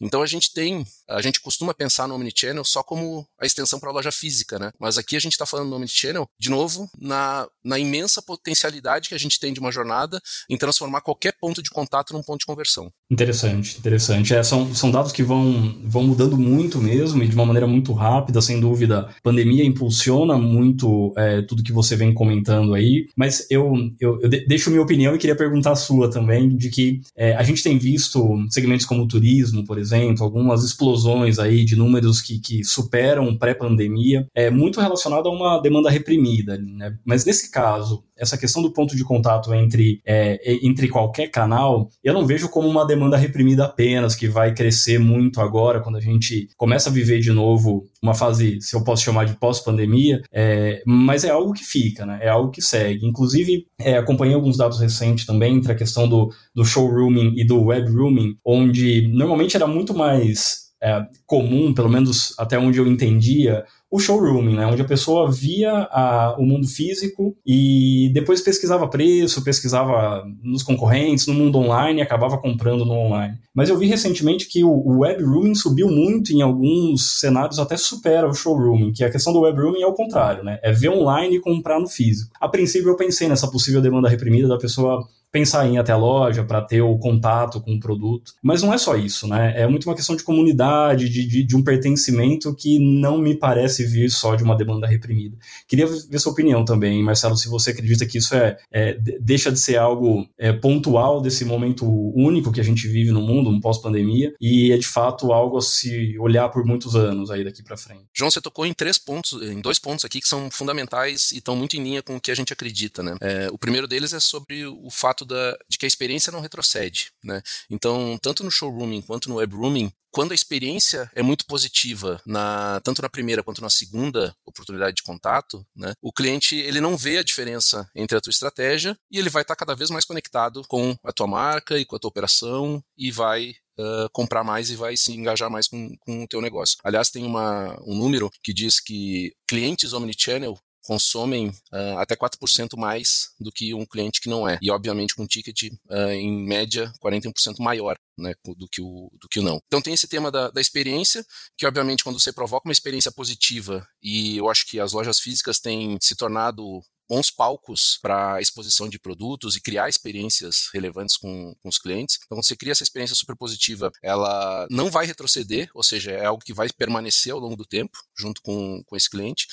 Então 0.00 0.22
a 0.22 0.26
gente 0.26 0.52
tem, 0.52 0.84
a 1.08 1.20
gente 1.20 1.40
costuma 1.40 1.74
pensar 1.74 2.08
no 2.08 2.14
Omnichannel 2.14 2.64
só 2.64 2.82
como 2.82 3.26
a 3.40 3.46
extensão 3.46 3.78
para 3.78 3.90
a 3.90 3.92
loja 3.92 4.12
física, 4.12 4.58
né? 4.58 4.72
Mas 4.78 4.98
aqui 4.98 5.16
a 5.16 5.20
gente 5.20 5.32
está 5.32 5.46
falando 5.46 5.70
no 5.70 5.76
Omnichannel, 5.76 6.28
de 6.38 6.50
novo, 6.50 6.88
na, 6.98 7.46
na 7.64 7.78
imensa 7.78 8.22
potencialidade 8.22 9.08
que 9.08 9.14
a 9.14 9.18
gente 9.18 9.38
tem 9.38 9.52
de 9.52 9.60
uma 9.60 9.72
jornada 9.72 10.20
em 10.48 10.56
transformar 10.56 11.00
qualquer 11.00 11.34
ponto 11.40 11.62
de 11.62 11.70
contato 11.70 12.12
num 12.12 12.22
ponto 12.22 12.40
de 12.40 12.46
conversão. 12.46 12.90
Interessante, 13.10 13.78
interessante. 13.78 14.34
É, 14.34 14.42
são, 14.42 14.74
são 14.74 14.90
dados 14.90 15.12
que 15.12 15.22
vão, 15.22 15.80
vão 15.84 16.02
mudando 16.02 16.36
muito 16.36 16.78
mesmo 16.78 17.22
e 17.22 17.28
de 17.28 17.34
uma 17.34 17.46
maneira 17.46 17.66
muito 17.66 17.92
rápida, 17.92 18.40
sem 18.40 18.60
dúvida. 18.60 19.10
A 19.16 19.22
pandemia 19.22 19.64
impulsiona 19.64 20.36
muito 20.36 21.12
é, 21.16 21.42
tudo 21.42 21.62
que 21.62 21.72
você 21.72 21.96
vem 21.96 22.12
comentando 22.12 22.74
aí, 22.74 22.95
mas 23.16 23.46
eu, 23.50 23.72
eu, 24.00 24.20
eu 24.20 24.28
deixo 24.28 24.70
minha 24.70 24.82
opinião 24.82 25.14
e 25.14 25.18
queria 25.18 25.36
perguntar 25.36 25.72
a 25.72 25.76
sua 25.76 26.10
também, 26.10 26.56
de 26.56 26.70
que 26.70 27.00
é, 27.16 27.34
a 27.34 27.42
gente 27.42 27.62
tem 27.62 27.78
visto 27.78 28.22
segmentos 28.50 28.86
como 28.86 29.06
turismo, 29.08 29.64
por 29.64 29.78
exemplo, 29.78 30.24
algumas 30.24 30.64
explosões 30.64 31.38
aí 31.38 31.64
de 31.64 31.76
números 31.76 32.20
que, 32.20 32.38
que 32.38 32.64
superam 32.64 33.36
pré-pandemia, 33.36 34.26
é 34.34 34.50
muito 34.50 34.80
relacionado 34.80 35.28
a 35.28 35.32
uma 35.32 35.58
demanda 35.60 35.90
reprimida, 35.90 36.56
né? 36.58 36.96
Mas 37.04 37.24
nesse 37.24 37.50
caso, 37.50 38.04
essa 38.18 38.38
questão 38.38 38.62
do 38.62 38.72
ponto 38.72 38.96
de 38.96 39.04
contato 39.04 39.54
entre, 39.54 40.00
é, 40.04 40.38
entre 40.66 40.88
qualquer 40.88 41.28
canal, 41.28 41.88
eu 42.02 42.14
não 42.14 42.26
vejo 42.26 42.48
como 42.48 42.68
uma 42.68 42.86
demanda 42.86 43.16
reprimida 43.16 43.64
apenas, 43.64 44.14
que 44.14 44.28
vai 44.28 44.54
crescer 44.54 44.98
muito 44.98 45.40
agora, 45.40 45.80
quando 45.80 45.96
a 45.96 46.00
gente 46.00 46.48
começa 46.56 46.88
a 46.88 46.92
viver 46.92 47.20
de 47.20 47.32
novo 47.32 47.84
uma 48.02 48.14
fase, 48.14 48.58
se 48.60 48.74
eu 48.74 48.84
posso 48.84 49.02
chamar 49.02 49.24
de 49.24 49.34
pós-pandemia, 49.34 50.22
é, 50.32 50.82
mas 50.86 51.24
é 51.24 51.30
algo 51.30 51.52
que 51.52 51.64
fica, 51.64 52.06
né? 52.06 52.18
é 52.22 52.28
algo 52.28 52.50
que 52.50 52.62
segue. 52.62 53.06
Inclusive, 53.06 53.66
é, 53.78 53.96
acompanhei 53.96 54.34
alguns 54.34 54.56
dados 54.56 54.80
recentes 54.80 55.26
também 55.26 55.56
entre 55.56 55.72
a 55.72 55.76
questão 55.76 56.08
do, 56.08 56.30
do 56.54 56.64
showrooming 56.64 57.34
e 57.36 57.44
do 57.44 57.64
webrooming, 57.64 58.36
onde 58.44 59.08
normalmente 59.08 59.56
era 59.56 59.66
muito 59.66 59.94
mais 59.94 60.66
é, 60.82 61.02
comum, 61.26 61.72
pelo 61.72 61.88
menos 61.88 62.34
até 62.38 62.58
onde 62.58 62.78
eu 62.78 62.86
entendia, 62.86 63.64
o 63.90 64.00
showrooming, 64.00 64.56
né, 64.56 64.66
onde 64.66 64.82
a 64.82 64.86
pessoa 64.86 65.30
via 65.30 65.70
a, 65.90 66.36
o 66.38 66.44
mundo 66.44 66.66
físico 66.66 67.36
e 67.46 68.10
depois 68.12 68.40
pesquisava 68.40 68.88
preço, 68.88 69.44
pesquisava 69.44 70.24
nos 70.42 70.62
concorrentes, 70.62 71.26
no 71.26 71.34
mundo 71.34 71.58
online 71.58 72.00
e 72.00 72.02
acabava 72.02 72.38
comprando 72.38 72.84
no 72.84 72.92
online. 72.92 73.38
Mas 73.54 73.68
eu 73.68 73.78
vi 73.78 73.86
recentemente 73.86 74.48
que 74.48 74.64
o, 74.64 74.70
o 74.70 74.98
web 74.98 75.22
rooming 75.22 75.54
subiu 75.54 75.88
muito 75.88 76.32
em 76.32 76.42
alguns 76.42 77.20
cenários, 77.20 77.58
até 77.58 77.76
supera 77.76 78.28
o 78.28 78.34
showrooming, 78.34 78.92
que 78.92 79.04
a 79.04 79.10
questão 79.10 79.32
do 79.32 79.40
web 79.40 79.60
rooming 79.60 79.82
é 79.82 79.86
o 79.86 79.94
contrário, 79.94 80.42
né? 80.42 80.58
É 80.62 80.72
ver 80.72 80.90
online 80.90 81.36
e 81.36 81.40
comprar 81.40 81.78
no 81.78 81.86
físico. 81.86 82.32
A 82.40 82.48
princípio 82.48 82.90
eu 82.90 82.96
pensei 82.96 83.28
nessa 83.28 83.50
possível 83.50 83.80
demanda 83.80 84.08
reprimida 84.08 84.48
da 84.48 84.58
pessoa 84.58 85.06
pensar 85.36 85.66
em 85.66 85.74
ir 85.74 85.78
até 85.78 85.92
a 85.92 85.98
loja 85.98 86.42
para 86.42 86.62
ter 86.62 86.80
o 86.80 86.96
contato 86.96 87.60
com 87.60 87.74
o 87.74 87.80
produto. 87.80 88.32
Mas 88.42 88.62
não 88.62 88.72
é 88.72 88.78
só 88.78 88.96
isso, 88.96 89.28
né? 89.28 89.52
É 89.54 89.66
muito 89.68 89.84
uma 89.84 89.94
questão 89.94 90.16
de 90.16 90.22
comunidade, 90.22 91.10
de, 91.10 91.26
de, 91.26 91.44
de, 91.44 91.54
um 91.54 91.62
pertencimento 91.62 92.54
que 92.54 92.78
não 92.78 93.18
me 93.18 93.34
parece 93.34 93.84
vir 93.84 94.10
só 94.10 94.34
de 94.34 94.42
uma 94.42 94.56
demanda 94.56 94.86
reprimida. 94.86 95.36
Queria 95.68 95.86
ver 95.86 96.18
sua 96.18 96.32
opinião 96.32 96.64
também, 96.64 97.02
Marcelo, 97.02 97.36
se 97.36 97.50
você 97.50 97.70
acredita 97.70 98.06
que 98.06 98.16
isso 98.16 98.34
é, 98.34 98.56
é 98.72 98.96
deixa 99.20 99.52
de 99.52 99.60
ser 99.60 99.76
algo 99.76 100.26
é, 100.38 100.54
pontual 100.54 101.20
desse 101.20 101.44
momento 101.44 101.86
único 102.14 102.50
que 102.50 102.60
a 102.60 102.64
gente 102.64 102.88
vive 102.88 103.10
no 103.10 103.20
mundo, 103.20 103.50
um 103.50 103.60
pós-pandemia, 103.60 104.32
e 104.40 104.72
é 104.72 104.78
de 104.78 104.86
fato 104.86 105.34
algo 105.34 105.58
a 105.58 105.62
se 105.62 106.18
olhar 106.18 106.48
por 106.48 106.64
muitos 106.64 106.96
anos 106.96 107.30
aí 107.30 107.44
daqui 107.44 107.62
para 107.62 107.76
frente. 107.76 108.06
João, 108.14 108.30
você 108.30 108.40
tocou 108.40 108.64
em 108.64 108.72
três 108.72 108.96
pontos, 108.96 109.34
em 109.42 109.60
dois 109.60 109.78
pontos 109.78 110.04
aqui 110.06 110.18
que 110.18 110.28
são 110.28 110.50
fundamentais 110.50 111.30
e 111.32 111.38
estão 111.38 111.54
muito 111.54 111.76
em 111.76 111.82
linha 111.82 112.02
com 112.02 112.16
o 112.16 112.20
que 112.20 112.30
a 112.30 112.34
gente 112.34 112.54
acredita, 112.54 113.02
né? 113.02 113.16
É, 113.20 113.48
o 113.52 113.58
primeiro 113.58 113.86
deles 113.86 114.14
é 114.14 114.20
sobre 114.20 114.64
o 114.64 114.88
fato 114.90 115.25
da, 115.26 115.58
de 115.68 115.76
que 115.76 115.84
a 115.84 115.88
experiência 115.88 116.32
não 116.32 116.40
retrocede. 116.40 117.12
Né? 117.22 117.42
Então, 117.68 118.18
tanto 118.22 118.44
no 118.44 118.50
showrooming 118.50 119.02
quanto 119.02 119.28
no 119.28 119.36
webrooming, 119.36 119.92
quando 120.16 120.32
a 120.32 120.34
experiência 120.34 121.10
é 121.14 121.22
muito 121.22 121.44
positiva, 121.44 122.18
na, 122.24 122.80
tanto 122.82 123.02
na 123.02 123.08
primeira 123.08 123.42
quanto 123.42 123.60
na 123.60 123.68
segunda 123.68 124.34
oportunidade 124.46 124.96
de 124.96 125.02
contato, 125.02 125.62
né, 125.76 125.92
o 126.00 126.10
cliente 126.10 126.56
ele 126.56 126.80
não 126.80 126.96
vê 126.96 127.18
a 127.18 127.22
diferença 127.22 127.86
entre 127.94 128.16
a 128.16 128.20
tua 128.22 128.30
estratégia 128.30 128.96
e 129.10 129.18
ele 129.18 129.28
vai 129.28 129.42
estar 129.42 129.54
cada 129.54 129.74
vez 129.74 129.90
mais 129.90 130.06
conectado 130.06 130.62
com 130.68 130.96
a 131.04 131.12
tua 131.12 131.26
marca 131.26 131.78
e 131.78 131.84
com 131.84 131.96
a 131.96 131.98
tua 131.98 132.08
operação 132.08 132.82
e 132.96 133.10
vai 133.10 133.54
Uh, 133.78 134.08
comprar 134.10 134.42
mais 134.42 134.70
e 134.70 134.74
vai 134.74 134.96
se 134.96 135.12
engajar 135.12 135.50
mais 135.50 135.68
com, 135.68 135.94
com 136.00 136.24
o 136.24 136.26
teu 136.26 136.40
negócio. 136.40 136.78
Aliás, 136.82 137.10
tem 137.10 137.26
uma, 137.26 137.78
um 137.86 137.94
número 137.94 138.30
que 138.42 138.54
diz 138.54 138.80
que 138.80 139.34
clientes 139.46 139.92
omnichannel 139.92 140.58
consomem 140.86 141.48
uh, 141.48 141.98
até 141.98 142.14
4% 142.14 142.78
mais 142.78 143.30
do 143.40 143.50
que 143.50 143.74
um 143.74 143.84
cliente 143.84 144.20
que 144.20 144.28
não 144.28 144.48
é. 144.48 144.58
E, 144.62 144.70
obviamente, 144.70 145.14
com 145.14 145.24
um 145.24 145.26
ticket, 145.26 145.72
uh, 145.90 146.10
em 146.12 146.46
média, 146.46 146.92
41% 147.04 147.58
maior 147.58 147.98
né, 148.16 148.34
do, 148.56 148.68
que 148.68 148.80
o, 148.80 149.10
do 149.20 149.28
que 149.28 149.40
o 149.40 149.42
não. 149.42 149.60
Então, 149.66 149.82
tem 149.82 149.92
esse 149.92 150.06
tema 150.06 150.30
da, 150.30 150.50
da 150.50 150.60
experiência, 150.60 151.24
que, 151.56 151.66
obviamente, 151.66 152.04
quando 152.04 152.20
você 152.20 152.32
provoca 152.32 152.68
uma 152.68 152.72
experiência 152.72 153.10
positiva, 153.10 153.86
e 154.02 154.36
eu 154.36 154.48
acho 154.48 154.66
que 154.66 154.78
as 154.78 154.92
lojas 154.92 155.18
físicas 155.18 155.58
têm 155.58 155.98
se 156.00 156.14
tornado 156.14 156.80
bons 157.08 157.30
palcos 157.30 157.98
para 158.02 158.40
exposição 158.40 158.88
de 158.88 158.98
produtos 158.98 159.56
e 159.56 159.60
criar 159.60 159.88
experiências 159.88 160.68
relevantes 160.72 161.16
com, 161.16 161.54
com, 161.62 161.68
os 161.68 161.78
clientes. 161.78 162.18
Então, 162.24 162.36
quando 162.36 162.44
você 162.44 162.56
cria 162.56 162.72
essa 162.72 162.82
experiência 162.82 163.14
super 163.14 163.36
positiva, 163.36 163.90
ela 164.02 164.66
não 164.70 164.90
vai 164.90 165.06
retroceder, 165.06 165.70
ou 165.74 165.82
seja, 165.82 166.10
é 166.10 166.24
algo 166.24 166.44
que 166.44 166.52
vai 166.52 166.68
permanecer 166.76 167.32
ao 167.32 167.38
longo 167.38 167.56
do 167.56 167.64
tempo, 167.64 167.98
junto 168.18 168.42
com, 168.42 168.82
com 168.84 168.96
esse 168.96 169.08
cliente. 169.08 169.46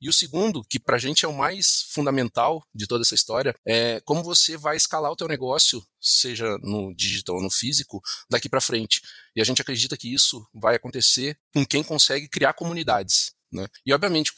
E 0.00 0.08
o 0.08 0.12
segundo, 0.12 0.64
que 0.64 0.78
para 0.78 0.96
a 0.96 0.98
gente 0.98 1.24
é 1.24 1.28
o 1.28 1.36
mais 1.36 1.84
fundamental 1.90 2.64
de 2.74 2.86
toda 2.86 3.02
essa 3.02 3.14
história, 3.14 3.54
é 3.66 4.00
como 4.00 4.22
você 4.22 4.56
vai 4.56 4.76
escalar 4.76 5.10
o 5.12 5.16
teu 5.16 5.28
negócio, 5.28 5.84
seja 6.00 6.56
no 6.62 6.94
digital 6.94 7.36
ou 7.36 7.42
no 7.42 7.50
físico, 7.50 8.00
daqui 8.30 8.48
para 8.48 8.60
frente. 8.60 9.02
E 9.36 9.40
a 9.40 9.44
gente 9.44 9.60
acredita 9.60 9.96
que 9.96 10.12
isso 10.12 10.46
vai 10.54 10.76
acontecer 10.76 11.38
com 11.52 11.66
quem 11.66 11.82
consegue 11.82 12.28
criar 12.28 12.54
comunidades. 12.54 13.34
Né? 13.52 13.66
E, 13.84 13.92
obviamente, 13.92 14.32